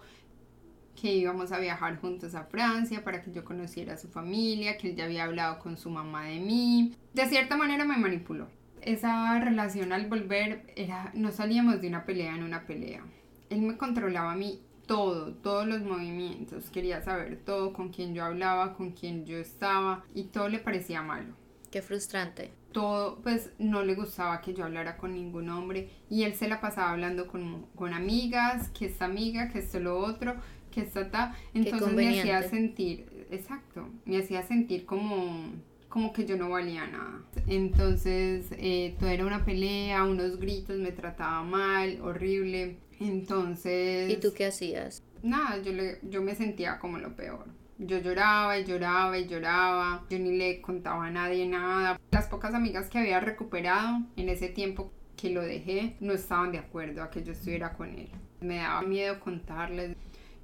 que 0.99 1.13
íbamos 1.13 1.51
a 1.51 1.59
viajar 1.59 1.99
juntos 1.99 2.35
a 2.35 2.43
Francia 2.45 3.03
para 3.03 3.21
que 3.21 3.31
yo 3.31 3.43
conociera 3.43 3.93
a 3.93 3.97
su 3.97 4.07
familia, 4.07 4.77
que 4.77 4.89
él 4.89 4.95
ya 4.95 5.05
había 5.05 5.23
hablado 5.23 5.59
con 5.59 5.77
su 5.77 5.89
mamá 5.89 6.25
de 6.25 6.39
mí. 6.39 6.95
De 7.13 7.25
cierta 7.27 7.57
manera 7.57 7.85
me 7.85 7.97
manipuló. 7.97 8.47
Esa 8.81 9.39
relación 9.39 9.93
al 9.93 10.07
volver 10.07 10.65
era, 10.75 11.11
no 11.13 11.31
salíamos 11.31 11.81
de 11.81 11.87
una 11.87 12.05
pelea 12.05 12.35
en 12.35 12.43
una 12.43 12.65
pelea. 12.65 13.03
Él 13.49 13.61
me 13.61 13.77
controlaba 13.77 14.31
a 14.31 14.35
mí 14.35 14.61
todo, 14.87 15.33
todos 15.33 15.67
los 15.67 15.81
movimientos, 15.83 16.69
quería 16.69 17.01
saber 17.01 17.37
todo, 17.45 17.73
con 17.73 17.89
quién 17.89 18.13
yo 18.13 18.25
hablaba, 18.25 18.73
con 18.73 18.91
quién 18.91 19.25
yo 19.25 19.37
estaba 19.37 20.03
y 20.13 20.25
todo 20.25 20.49
le 20.49 20.59
parecía 20.59 21.01
malo 21.01 21.35
Qué 21.69 21.81
frustrante. 21.81 22.51
todo, 22.73 23.19
pues 23.21 23.51
no 23.59 23.83
le 23.83 23.95
gustaba 23.95 24.41
que 24.41 24.53
yo 24.53 24.65
hablara 24.65 24.97
con 24.97 25.13
ningún 25.13 25.49
hombre 25.49 25.89
y 26.09 26.23
él 26.23 26.35
se 26.35 26.49
la 26.49 26.59
pasaba 26.59 26.91
hablando 26.91 27.27
con, 27.27 27.67
con 27.75 27.93
amigas, 27.93 28.69
que 28.77 28.85
esta 28.85 29.05
amiga, 29.05 29.49
que 29.49 29.59
esto 29.59 29.79
lo 29.79 29.97
otro, 29.97 30.35
que 30.71 30.81
esta 30.81 31.11
ta. 31.11 31.35
Entonces 31.53 31.93
me 31.93 32.19
hacía 32.19 32.41
sentir, 32.43 33.27
exacto, 33.29 33.87
me 34.05 34.17
hacía 34.17 34.41
sentir 34.43 34.85
como, 34.85 35.51
como 35.89 36.13
que 36.13 36.25
yo 36.25 36.37
no 36.37 36.49
valía 36.49 36.87
nada. 36.87 37.21
Entonces 37.47 38.47
eh, 38.51 38.95
todo 38.99 39.09
era 39.09 39.25
una 39.25 39.45
pelea, 39.45 40.03
unos 40.03 40.39
gritos, 40.39 40.77
me 40.77 40.91
trataba 40.91 41.43
mal, 41.43 41.99
horrible. 42.01 42.77
Entonces... 42.99 44.11
¿Y 44.11 44.17
tú 44.17 44.33
qué 44.35 44.45
hacías? 44.45 45.03
Nada, 45.23 45.61
yo, 45.61 45.71
le, 45.73 45.99
yo 46.03 46.21
me 46.21 46.35
sentía 46.35 46.79
como 46.79 46.97
lo 46.97 47.15
peor. 47.15 47.45
Yo 47.77 47.97
lloraba 47.97 48.59
y 48.59 48.65
lloraba 48.65 49.17
y 49.17 49.27
lloraba. 49.27 50.05
Yo 50.09 50.19
ni 50.19 50.37
le 50.37 50.61
contaba 50.61 51.07
a 51.07 51.11
nadie 51.11 51.47
nada. 51.47 51.99
Las 52.11 52.27
pocas 52.27 52.53
amigas 52.53 52.89
que 52.89 52.99
había 52.99 53.19
recuperado 53.19 54.01
en 54.15 54.29
ese 54.29 54.49
tiempo 54.49 54.91
que 55.17 55.31
lo 55.31 55.41
dejé 55.41 55.95
no 55.99 56.13
estaban 56.13 56.51
de 56.51 56.59
acuerdo 56.59 57.01
a 57.01 57.09
que 57.09 57.23
yo 57.23 57.31
estuviera 57.31 57.73
con 57.73 57.89
él. 57.89 58.09
Me 58.39 58.57
daba 58.57 58.81
miedo 58.83 59.19
contarles, 59.19 59.95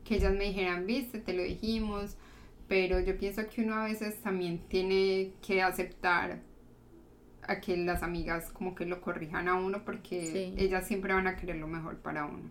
que 0.08 0.15
ellas 0.15 0.34
me 0.34 0.46
dijeran, 0.46 0.86
viste, 0.86 1.20
te 1.20 1.34
lo 1.34 1.43
dijimos. 1.43 2.15
Pero 2.67 3.00
yo 3.00 3.17
pienso 3.17 3.48
que 3.48 3.62
uno 3.62 3.76
a 3.76 3.86
veces 3.86 4.22
también 4.22 4.60
tiene 4.67 5.32
que 5.46 5.62
aceptar 5.62 6.39
a 7.43 7.62
que 7.62 7.78
las 7.78 8.04
amigas 8.04 8.50
como 8.52 8.76
que 8.76 8.86
lo 8.86 9.00
corrijan 9.00 9.48
a 9.48 9.56
uno 9.56 9.86
porque 9.86 10.26
Sí. 10.26 10.54
ellas 10.58 10.86
siempre 10.86 11.13
van 11.13 11.28
a 11.28 11.38
querer 11.38 11.56
lo 11.56 11.67
mejor 11.67 11.96
para 12.00 12.26
uno. 12.26 12.50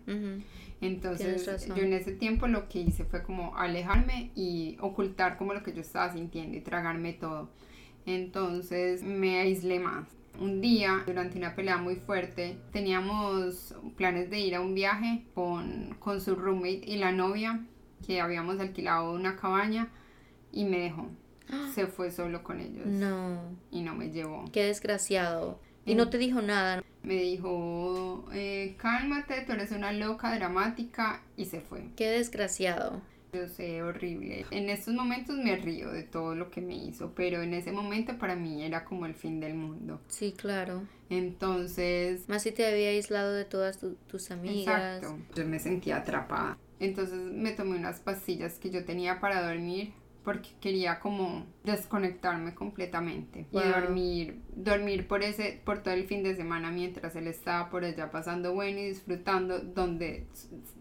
Entonces 0.81 1.45
yo 1.67 1.83
en 1.83 1.93
ese 1.93 2.13
tiempo 2.13 2.47
lo 2.47 2.67
que 2.67 2.79
hice 2.81 3.03
fue 3.05 3.21
como 3.21 3.55
alejarme 3.55 4.31
y 4.35 4.77
ocultar 4.79 5.37
como 5.37 5.53
lo 5.53 5.61
que 5.61 5.71
yo 5.73 5.81
estaba 5.81 6.11
sintiendo 6.11 6.57
y 6.57 6.61
tragarme 6.61 7.13
todo. 7.13 7.51
Entonces 8.07 9.03
me 9.03 9.39
aislé 9.39 9.79
más. 9.79 10.07
Un 10.39 10.61
día, 10.61 11.03
durante 11.05 11.37
una 11.37 11.55
pelea 11.55 11.77
muy 11.77 11.95
fuerte, 11.95 12.57
teníamos 12.71 13.73
planes 13.95 14.29
de 14.29 14.39
ir 14.39 14.55
a 14.55 14.61
un 14.61 14.73
viaje 14.75 15.25
con, 15.33 15.95
con 15.99 16.21
su 16.21 16.35
roommate 16.35 16.83
y 16.85 16.97
la 16.97 17.11
novia, 17.11 17.65
que 18.05 18.21
habíamos 18.21 18.59
alquilado 18.59 19.11
una 19.13 19.35
cabaña, 19.35 19.89
y 20.51 20.65
me 20.65 20.79
dejó. 20.79 21.09
Se 21.73 21.87
fue 21.87 22.11
solo 22.11 22.43
con 22.43 22.59
ellos 22.59 22.85
No. 22.87 23.41
y 23.71 23.81
no 23.81 23.95
me 23.95 24.11
llevó. 24.11 24.45
Qué 24.51 24.63
desgraciado. 24.63 25.59
Y 25.85 25.95
no 25.95 26.09
te 26.09 26.17
dijo 26.17 26.41
nada. 26.41 26.83
Me 27.03 27.15
dijo, 27.15 28.25
eh, 28.33 28.75
cálmate, 28.77 29.41
tú 29.45 29.53
eres 29.53 29.71
una 29.71 29.93
loca 29.93 30.35
dramática, 30.35 31.21
y 31.37 31.45
se 31.45 31.61
fue. 31.61 31.89
Qué 31.95 32.09
desgraciado. 32.09 33.01
Yo 33.33 33.47
sé, 33.47 33.83
horrible. 33.83 34.45
En 34.51 34.69
estos 34.69 34.93
momentos 34.93 35.35
me 35.37 35.55
río 35.57 35.91
de 35.91 36.03
todo 36.03 36.33
lo 36.33 36.49
que 36.49 36.61
me 36.61 36.75
hizo, 36.75 37.13
pero 37.13 37.41
en 37.41 37.53
ese 37.53 37.71
momento 37.71 38.17
para 38.17 38.35
mí 38.35 38.63
era 38.63 38.85
como 38.85 39.05
el 39.05 39.13
fin 39.15 39.39
del 39.39 39.53
mundo. 39.53 39.99
Sí, 40.07 40.33
claro. 40.35 40.83
Entonces, 41.09 42.27
Más 42.29 42.43
si 42.43 42.51
te 42.51 42.65
había 42.65 42.89
aislado 42.89 43.33
de 43.33 43.45
todas 43.45 43.77
tu- 43.79 43.95
tus 44.07 44.31
amigas. 44.31 44.97
exacto, 45.03 45.19
yo 45.35 45.45
me 45.45 45.59
sentía 45.59 45.97
atrapada. 45.97 46.57
Entonces 46.79 47.17
me 47.19 47.51
tomé 47.51 47.75
unas 47.77 47.99
pastillas 47.99 48.59
que 48.59 48.69
yo 48.69 48.85
tenía 48.85 49.19
para 49.19 49.45
dormir 49.47 49.93
porque 50.23 50.49
quería 50.59 50.99
como 50.99 51.45
desconectarme 51.63 52.53
completamente 52.53 53.45
Wow. 53.51 53.61
y 53.61 53.67
dormir, 53.69 54.41
dormir 54.55 55.07
por 55.07 55.23
ese, 55.23 55.61
por 55.63 55.81
todo 55.83 55.93
el 55.93 56.05
fin 56.05 56.21
de 56.21 56.35
semana 56.35 56.69
mientras 56.69 57.15
él 57.15 57.27
estaba 57.27 57.69
por 57.69 57.85
allá 57.85 58.11
pasando 58.11 58.53
bueno 58.53 58.79
y 58.79 58.89
disfrutando 58.89 59.59
donde 59.59 60.27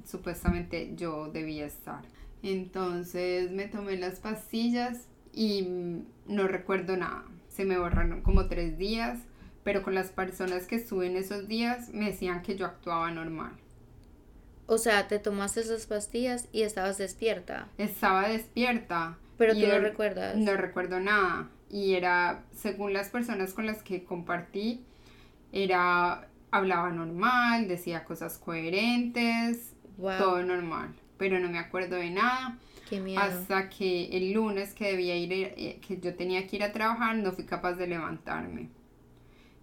supuestamente 0.04 0.92
yo 0.96 1.28
debía 1.30 1.66
estar. 1.66 2.02
Entonces 2.46 3.50
me 3.50 3.66
tomé 3.68 3.96
las 3.96 4.20
pastillas 4.20 5.08
y 5.32 5.62
mm, 5.62 6.06
no 6.26 6.46
recuerdo 6.48 6.96
nada. 6.96 7.24
Se 7.48 7.64
me 7.64 7.78
borraron 7.78 8.22
como 8.22 8.46
tres 8.48 8.78
días, 8.78 9.18
pero 9.64 9.82
con 9.82 9.94
las 9.94 10.10
personas 10.10 10.66
que 10.66 10.76
estuve 10.76 11.06
en 11.06 11.16
esos 11.16 11.48
días 11.48 11.88
me 11.92 12.06
decían 12.06 12.42
que 12.42 12.56
yo 12.56 12.66
actuaba 12.66 13.10
normal. 13.10 13.52
O 14.66 14.78
sea, 14.78 15.06
te 15.08 15.18
tomaste 15.18 15.60
esas 15.60 15.86
pastillas 15.86 16.48
y 16.52 16.62
estabas 16.62 16.98
despierta. 16.98 17.68
Estaba 17.78 18.28
despierta. 18.28 19.16
Pero 19.38 19.52
tú 19.54 19.60
no 19.60 19.66
er- 19.74 19.82
recuerdas. 19.82 20.36
No 20.36 20.56
recuerdo 20.56 20.98
nada. 21.00 21.48
Y 21.70 21.94
era, 21.94 22.44
según 22.54 22.92
las 22.92 23.08
personas 23.10 23.52
con 23.54 23.66
las 23.66 23.82
que 23.82 24.04
compartí, 24.04 24.84
era, 25.52 26.28
hablaba 26.50 26.90
normal, 26.90 27.68
decía 27.68 28.04
cosas 28.04 28.38
coherentes, 28.38 29.72
Wow. 29.98 30.18
todo 30.18 30.42
normal. 30.42 30.94
Pero 31.18 31.38
no 31.38 31.48
me 31.48 31.58
acuerdo 31.58 31.96
de 31.96 32.10
nada. 32.10 32.58
Qué 32.88 33.00
miedo. 33.00 33.20
Hasta 33.20 33.68
que 33.68 34.16
el 34.16 34.32
lunes 34.32 34.74
que 34.74 34.92
debía 34.92 35.16
ir, 35.16 35.32
eh, 35.32 35.80
que 35.86 35.98
yo 35.98 36.14
tenía 36.14 36.46
que 36.46 36.56
ir 36.56 36.62
a 36.62 36.72
trabajar, 36.72 37.16
no 37.16 37.32
fui 37.32 37.44
capaz 37.44 37.74
de 37.74 37.86
levantarme. 37.86 38.68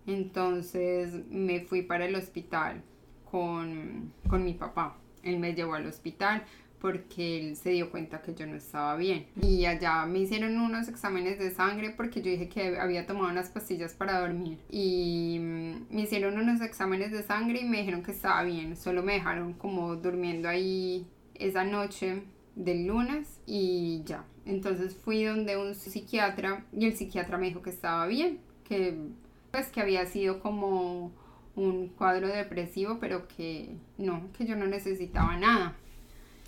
Entonces 0.06 1.26
me 1.30 1.62
fui 1.62 1.82
para 1.84 2.06
el 2.06 2.16
hospital 2.16 2.84
con, 3.30 4.12
con 4.28 4.44
mi 4.44 4.54
papá. 4.54 4.98
Él 5.24 5.40
me 5.40 5.54
llevó 5.54 5.76
al 5.76 5.88
hospital 5.88 6.44
porque 6.84 7.40
él 7.40 7.56
se 7.56 7.70
dio 7.70 7.90
cuenta 7.90 8.22
que 8.22 8.36
yo 8.36 8.46
no 8.46 8.56
estaba 8.56 8.98
bien. 8.98 9.26
Y 9.42 9.66
allá 9.66 10.06
me 10.06 10.20
hicieron 10.20 10.60
unos 10.60 10.90
exámenes 10.90 11.40
de 11.40 11.50
sangre 11.52 11.92
porque 11.96 12.22
yo 12.22 12.30
dije 12.30 12.50
que 12.50 12.78
había 12.78 13.08
tomado 13.08 13.30
unas 13.30 13.50
pastillas 13.50 13.94
para 13.94 14.20
dormir. 14.20 14.60
Y 14.70 15.38
mm, 15.40 15.96
me 15.96 16.02
hicieron 16.02 16.38
unos 16.38 16.60
exámenes 16.60 17.14
de 17.14 17.24
sangre 17.24 17.62
y 17.62 17.64
me 17.64 17.78
dijeron 17.78 18.04
que 18.04 18.12
estaba 18.12 18.44
bien. 18.44 18.76
Solo 18.76 19.02
me 19.02 19.14
dejaron 19.14 19.54
como 19.54 19.96
durmiendo 19.96 20.50
ahí 20.50 21.08
esa 21.48 21.64
noche 21.64 22.24
del 22.56 22.88
lunes 22.88 23.40
y 23.46 24.02
ya. 24.06 24.26
Entonces 24.46 24.96
fui 24.96 25.24
donde 25.24 25.58
un 25.58 25.76
psiquiatra 25.76 26.66
y 26.72 26.86
el 26.86 26.96
psiquiatra 26.96 27.38
me 27.38 27.48
dijo 27.48 27.62
que 27.62 27.70
estaba 27.70 28.08
bien, 28.08 28.40
que 28.68 28.98
pues 29.52 29.68
que 29.68 29.82
había 29.82 30.06
sido 30.06 30.40
como 30.40 31.12
un 31.56 31.88
cuadro 31.90 32.28
depresivo, 32.28 32.98
pero 33.00 33.28
que 33.28 33.76
no, 33.98 34.30
que 34.38 34.46
yo 34.46 34.56
no 34.56 34.66
necesitaba 34.66 35.38
nada. 35.38 35.76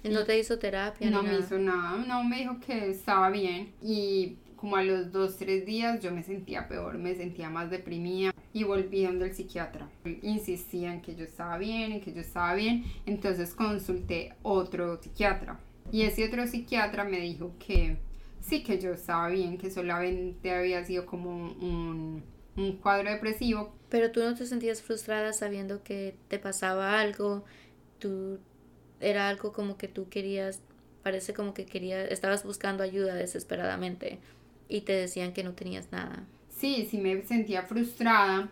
¿Y 0.03 0.10
no 0.10 0.23
te 0.23 0.38
hizo 0.38 0.60
terapia? 0.60 1.10
No 1.10 1.23
ni 1.23 1.29
me 1.29 1.39
hizo 1.39 1.58
nada, 1.58 1.97
no 2.05 2.23
me 2.23 2.38
dijo 2.38 2.60
que 2.60 2.89
estaba 2.89 3.29
bien 3.29 3.73
y 3.81 4.38
como 4.65 4.78
a 4.78 4.84
los 4.84 5.12
dos, 5.12 5.38
tres 5.38 5.63
días 5.63 6.01
yo 6.01 6.10
me 6.12 6.23
sentía 6.23 6.67
peor, 6.67 6.97
me 6.97 7.13
sentía 7.13 7.51
más 7.51 7.69
deprimida 7.69 8.34
y 8.51 8.63
volví 8.63 9.04
donde 9.04 9.25
el 9.25 9.36
psiquiatra. 9.36 9.88
Él 10.04 10.17
Insistía 10.23 10.91
en 10.91 11.04
que 11.04 11.15
yo 11.15 11.23
estaba 11.23 11.60
bien, 11.60 11.91
en 11.91 12.01
que 12.01 12.12
yo 12.12 12.21
estaba 12.21 12.56
bien, 12.56 12.84
entonces 13.06 13.54
consulté 13.54 14.34
otro 14.41 14.99
psiquiatra. 14.99 15.60
Y 15.91 16.01
ese 16.01 16.28
otro 16.28 16.47
psiquiatra 16.47 17.04
me 17.04 17.19
dijo 17.19 17.51
que 17.60 17.97
sí, 18.41 18.63
que 18.63 18.80
yo 18.80 18.93
estaba 18.93 19.28
bien, 19.28 19.60
que 19.60 19.69
solamente 19.69 20.49
había 20.49 20.84
sido 20.84 21.06
como 21.06 21.30
un, 21.30 22.23
un 22.58 22.78
cuadro 22.78 23.12
depresivo, 23.12 23.71
Pero 23.89 24.12
tú 24.12 24.21
no 24.21 24.34
te 24.34 24.47
sentías 24.47 24.82
frustrada 24.82 25.32
sabiendo 25.32 25.84
que 25.84 26.15
te 26.28 26.39
pasaba 26.39 26.99
algo, 26.99 27.45
tú 27.99 28.39
era 28.99 29.30
algo 29.30 29.54
como 29.54 29.78
que 29.78 29.88
tú 29.88 30.10
querías, 30.10 30.60
parece 31.04 31.36
como 31.36 31.54
que 31.54 31.67
querías, 31.67 32.12
estabas 32.12 32.43
buscando 32.43 32.82
ayuda 32.82 33.13
desesperadamente 33.13 34.17
y 34.67 34.82
te 34.82 34.93
decían 34.93 35.34
que 35.34 35.43
no 35.43 35.54
tenías 35.54 35.91
nada. 35.91 36.25
Sí, 36.49 36.88
sí 36.89 36.97
me 36.97 37.21
sentía 37.23 37.63
frustrada, 37.63 38.49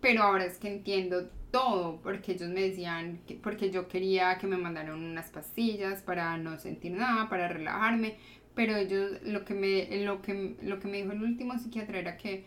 pero 0.00 0.22
ahora 0.22 0.44
es 0.44 0.58
que 0.58 0.68
entiendo 0.68 1.28
todo, 1.50 2.00
porque 2.02 2.32
ellos 2.32 2.48
me 2.48 2.62
decían, 2.62 3.20
que, 3.26 3.34
porque 3.34 3.70
yo 3.70 3.86
quería 3.86 4.38
que 4.38 4.46
me 4.46 4.56
mandaran 4.56 4.96
unas 4.96 5.30
pastillas 5.30 6.02
para 6.02 6.36
no 6.36 6.58
sentir 6.58 6.92
nada, 6.92 7.28
para 7.28 7.48
relajarme, 7.48 8.16
pero 8.54 8.76
ellos 8.76 9.22
lo 9.22 9.44
que 9.44 9.54
me, 9.54 10.04
lo 10.04 10.20
que, 10.20 10.56
lo 10.62 10.80
que 10.80 10.88
me 10.88 10.98
dijo 10.98 11.12
el 11.12 11.22
último 11.22 11.56
psiquiatra 11.58 11.98
era 11.98 12.16
que, 12.16 12.44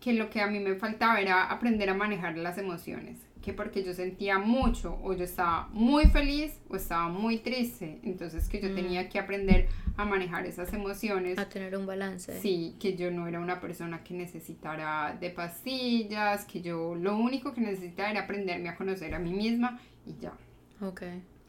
que 0.00 0.14
lo 0.14 0.30
que 0.30 0.40
a 0.40 0.48
mí 0.48 0.58
me 0.58 0.74
faltaba 0.74 1.20
era 1.20 1.44
aprender 1.44 1.90
a 1.90 1.94
manejar 1.94 2.36
las 2.36 2.58
emociones, 2.58 3.18
que 3.42 3.52
porque 3.52 3.82
yo 3.82 3.94
sentía 3.94 4.38
mucho 4.38 4.98
o 5.02 5.14
yo 5.14 5.24
estaba 5.24 5.68
muy 5.72 6.06
feliz 6.06 6.52
o 6.68 6.76
estaba 6.76 7.08
muy 7.08 7.38
triste, 7.38 8.00
entonces 8.02 8.48
que 8.48 8.60
yo 8.60 8.68
mm. 8.70 8.74
tenía 8.74 9.08
que 9.08 9.18
aprender 9.18 9.68
a 9.96 10.04
manejar 10.04 10.46
esas 10.46 10.72
emociones. 10.72 11.38
A 11.38 11.48
tener 11.48 11.76
un 11.76 11.86
balance. 11.86 12.40
Sí, 12.40 12.76
que 12.78 12.96
yo 12.96 13.10
no 13.10 13.26
era 13.26 13.40
una 13.40 13.60
persona 13.60 14.02
que 14.04 14.14
necesitara 14.14 15.16
de 15.20 15.30
pastillas, 15.30 16.44
que 16.44 16.60
yo 16.60 16.94
lo 16.94 17.16
único 17.16 17.54
que 17.54 17.60
necesitaba 17.60 18.10
era 18.10 18.22
aprenderme 18.22 18.68
a 18.68 18.76
conocer 18.76 19.14
a 19.14 19.18
mí 19.18 19.32
misma 19.32 19.80
y 20.06 20.20
ya. 20.20 20.32
Ok. 20.80 21.02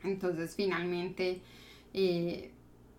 Entonces 0.04 0.56
finalmente 0.56 1.42
eh, 1.94 2.52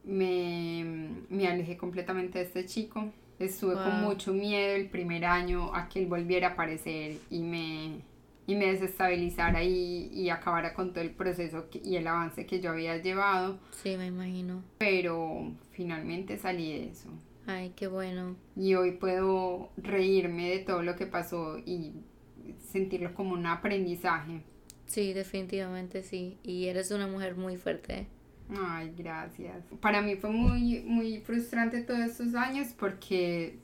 me, 0.04 1.14
me 1.30 1.48
alejé 1.48 1.76
completamente 1.76 2.38
de 2.38 2.44
este 2.44 2.66
chico 2.66 3.12
Estuve 3.44 3.74
con 3.74 4.02
mucho 4.02 4.32
miedo 4.32 4.76
el 4.76 4.88
primer 4.88 5.24
año 5.24 5.74
a 5.74 5.88
que 5.88 6.00
él 6.00 6.06
volviera 6.06 6.48
a 6.48 6.50
aparecer 6.52 7.16
y 7.28 7.40
me, 7.40 8.00
y 8.46 8.54
me 8.54 8.66
desestabilizara 8.66 9.62
y, 9.62 10.08
y 10.12 10.30
acabara 10.30 10.74
con 10.74 10.92
todo 10.92 11.02
el 11.02 11.10
proceso 11.10 11.68
y 11.72 11.96
el 11.96 12.06
avance 12.06 12.46
que 12.46 12.60
yo 12.60 12.70
había 12.70 12.96
llevado. 12.98 13.58
Sí, 13.82 13.96
me 13.96 14.06
imagino. 14.06 14.62
Pero 14.78 15.52
finalmente 15.70 16.38
salí 16.38 16.72
de 16.72 16.88
eso. 16.90 17.08
Ay, 17.46 17.72
qué 17.74 17.86
bueno. 17.88 18.36
Y 18.56 18.74
hoy 18.74 18.92
puedo 18.92 19.70
reírme 19.76 20.50
de 20.50 20.58
todo 20.60 20.82
lo 20.82 20.96
que 20.96 21.06
pasó 21.06 21.58
y 21.58 21.92
sentirlo 22.60 23.14
como 23.14 23.34
un 23.34 23.46
aprendizaje. 23.46 24.42
Sí, 24.86 25.12
definitivamente 25.12 26.02
sí. 26.02 26.38
Y 26.42 26.66
eres 26.66 26.90
una 26.90 27.06
mujer 27.06 27.36
muy 27.36 27.56
fuerte. 27.56 28.06
Ay, 28.54 28.92
gracias. 28.96 29.64
Para 29.80 30.02
mí 30.02 30.16
fue 30.16 30.30
muy, 30.30 30.80
muy 30.80 31.20
frustrante 31.20 31.82
todos 31.82 32.00
estos 32.00 32.34
años 32.34 32.68
porque 32.78 33.58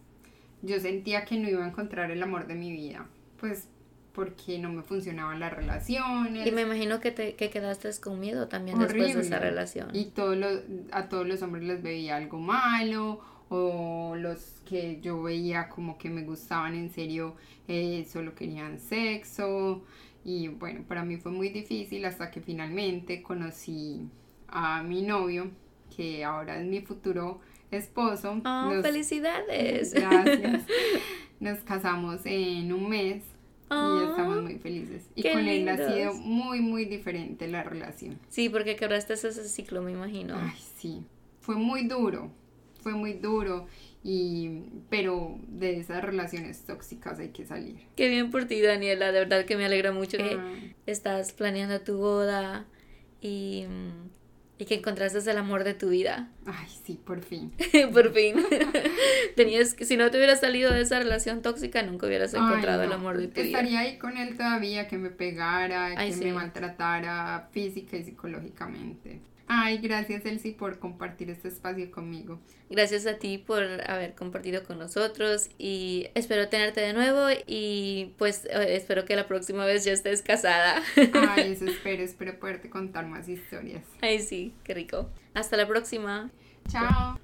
yo 0.63 0.81
sentía 0.81 1.25
que 1.25 1.39
no 1.39 1.49
iba 1.49 1.65
a 1.65 1.69
encontrar 1.69 2.11
el 2.11 2.23
amor 2.23 2.47
de 2.47 2.55
mi 2.55 2.73
vida. 2.73 3.07
Pues 3.39 3.69
porque 4.19 4.59
no 4.59 4.73
me 4.73 4.83
funcionaban 4.83 5.39
las 5.39 5.53
relaciones. 5.53 6.45
Y 6.45 6.51
me 6.51 6.63
imagino 6.63 6.99
que 6.99 7.13
te 7.13 7.37
que 7.37 7.51
quedaste 7.51 7.89
con 8.01 8.19
miedo 8.19 8.49
también 8.49 8.77
después 8.77 9.15
de 9.15 9.21
esa 9.21 9.39
relación. 9.39 9.91
Y 9.93 10.07
todos 10.07 10.37
los, 10.37 10.61
a 10.91 11.09
todos 11.09 11.25
los 11.25 11.41
hombres 11.41 11.63
les 11.63 11.81
veía 11.85 12.17
algo 12.17 12.41
malo 12.41 13.21
o 13.49 14.17
los 14.17 14.61
que 14.69 14.99
yo 15.01 15.23
veía 15.23 15.69
como 15.69 15.99
que 15.99 16.11
me 16.11 16.23
gustaban 16.23 16.75
en 16.75 16.91
serio 16.91 17.37
eh, 17.69 18.09
solo 18.13 18.35
querían 18.35 18.81
sexo. 18.81 19.85
Y 20.25 20.49
bueno, 20.49 20.83
para 20.89 21.05
mí 21.05 21.19
fue 21.19 21.31
muy 21.31 21.51
difícil 21.51 22.05
hasta 22.05 22.33
que 22.33 22.41
finalmente 22.41 23.23
conocí 23.23 24.09
a 24.49 24.83
mi 24.83 25.03
novio, 25.03 25.53
que 25.97 26.25
ahora 26.25 26.61
es 26.61 26.67
mi 26.67 26.81
futuro 26.81 27.41
esposo. 27.71 28.43
Oh, 28.45 28.83
felicidades. 28.83 29.95
Gracias. 29.95 30.67
Nos 31.39 31.61
casamos 31.61 32.23
en 32.25 32.73
un 32.73 32.89
mes 32.89 33.23
y 33.71 33.75
oh, 33.75 34.11
estamos 34.11 34.43
muy 34.43 34.59
felices. 34.59 35.05
Y 35.15 35.23
con 35.23 35.47
él 35.47 35.69
ha 35.69 35.77
sido 35.77 36.15
muy, 36.15 36.61
muy 36.61 36.87
diferente 36.87 37.49
la 37.49 37.63
relación. 37.63 38.19
Sí, 38.29 38.49
porque 38.49 38.77
quebraste 38.77 39.15
ese 39.15 39.33
ciclo, 39.49 39.83
me 39.83 39.93
imagino. 39.93 40.37
Ay, 40.37 40.59
sí. 40.79 41.05
Fue 41.41 41.57
muy 41.57 41.87
duro, 41.87 42.31
fue 42.83 42.93
muy 42.93 43.15
duro. 43.15 43.67
Y, 44.03 44.63
pero 44.89 45.39
de 45.49 45.79
esas 45.79 46.03
relaciones 46.03 46.65
tóxicas 46.65 47.19
hay 47.19 47.29
que 47.29 47.45
salir. 47.45 47.77
Qué 47.97 48.09
bien 48.09 48.31
por 48.31 48.47
ti, 48.47 48.61
Daniela. 48.61 49.13
De 49.13 49.19
verdad 49.19 49.45
que 49.45 49.57
me 49.57 49.67
alegra 49.67 49.93
mucho 49.93 50.17
que 50.17 50.39
ah. 50.39 50.75
estás 50.87 51.33
planeando 51.33 51.81
tu 51.81 51.99
boda 51.99 52.67
y 53.21 53.67
mm, 53.69 54.18
y 54.59 54.65
que 54.65 54.75
encontraste 54.75 55.19
el 55.31 55.39
amor 55.39 55.63
de 55.65 55.75
tu 55.75 55.89
vida. 55.89 56.29
Ay, 56.45 56.69
sí, 56.85 57.01
por 57.05 57.23
fin. 57.23 57.53
por 57.93 58.13
fin. 58.13 58.35
Tenías 59.37 59.75
que, 59.75 59.85
si 59.85 59.97
no 59.97 60.11
te 60.11 60.17
hubieras 60.17 60.41
salido 60.41 60.73
de 60.73 60.83
esa 60.83 60.99
relación 60.99 61.43
tóxica, 61.43 61.83
nunca 61.83 62.07
hubieras 62.07 62.35
encontrado 62.35 62.83
el 62.83 62.93
amor 62.93 63.19
de 63.19 63.29
tu 63.29 63.35
vida. 63.35 63.59
Estaría 63.59 63.81
ahí 63.81 63.99
con 63.99 64.17
él 64.17 64.37
todavía, 64.37 64.89
que 64.89 64.99
me 64.99 65.11
pegara, 65.11 65.95
que 65.97 66.17
me 66.17 66.33
maltratara 66.33 67.49
física 67.53 67.97
y 67.97 68.05
psicológicamente. 68.05 69.21
Ay, 69.49 69.79
gracias 69.79 70.27
Elsie 70.27 70.53
por 70.53 70.79
compartir 70.79 71.31
este 71.31 71.49
espacio 71.49 71.91
conmigo. 71.91 72.39
Gracias 72.69 73.07
a 73.07 73.19
ti 73.19 73.39
por 73.39 73.63
haber 73.63 74.15
compartido 74.15 74.63
con 74.63 74.79
nosotros 74.79 75.49
y 75.57 76.09
espero 76.15 76.49
tenerte 76.51 76.83
de 76.83 76.93
nuevo 76.93 77.29
y 77.47 78.13
pues 78.19 78.45
eh, 78.45 78.77
espero 78.77 79.07
que 79.07 79.17
la 79.17 79.27
próxima 79.27 79.65
vez 79.65 79.85
ya 79.85 79.93
estés 79.93 80.21
casada. 80.21 80.83
Ay, 81.15 81.53
eso 81.53 81.65
espero, 81.65 82.03
espero 82.03 82.39
poderte 82.39 82.69
contar 82.69 83.07
más 83.07 83.27
historias. 83.27 83.83
Ay, 84.03 84.21
sí, 84.21 84.53
qué 84.65 84.75
rico. 84.75 85.09
Hasta 85.33 85.57
la 85.57 85.67
próxima. 85.67 86.31
Chao. 86.69 87.19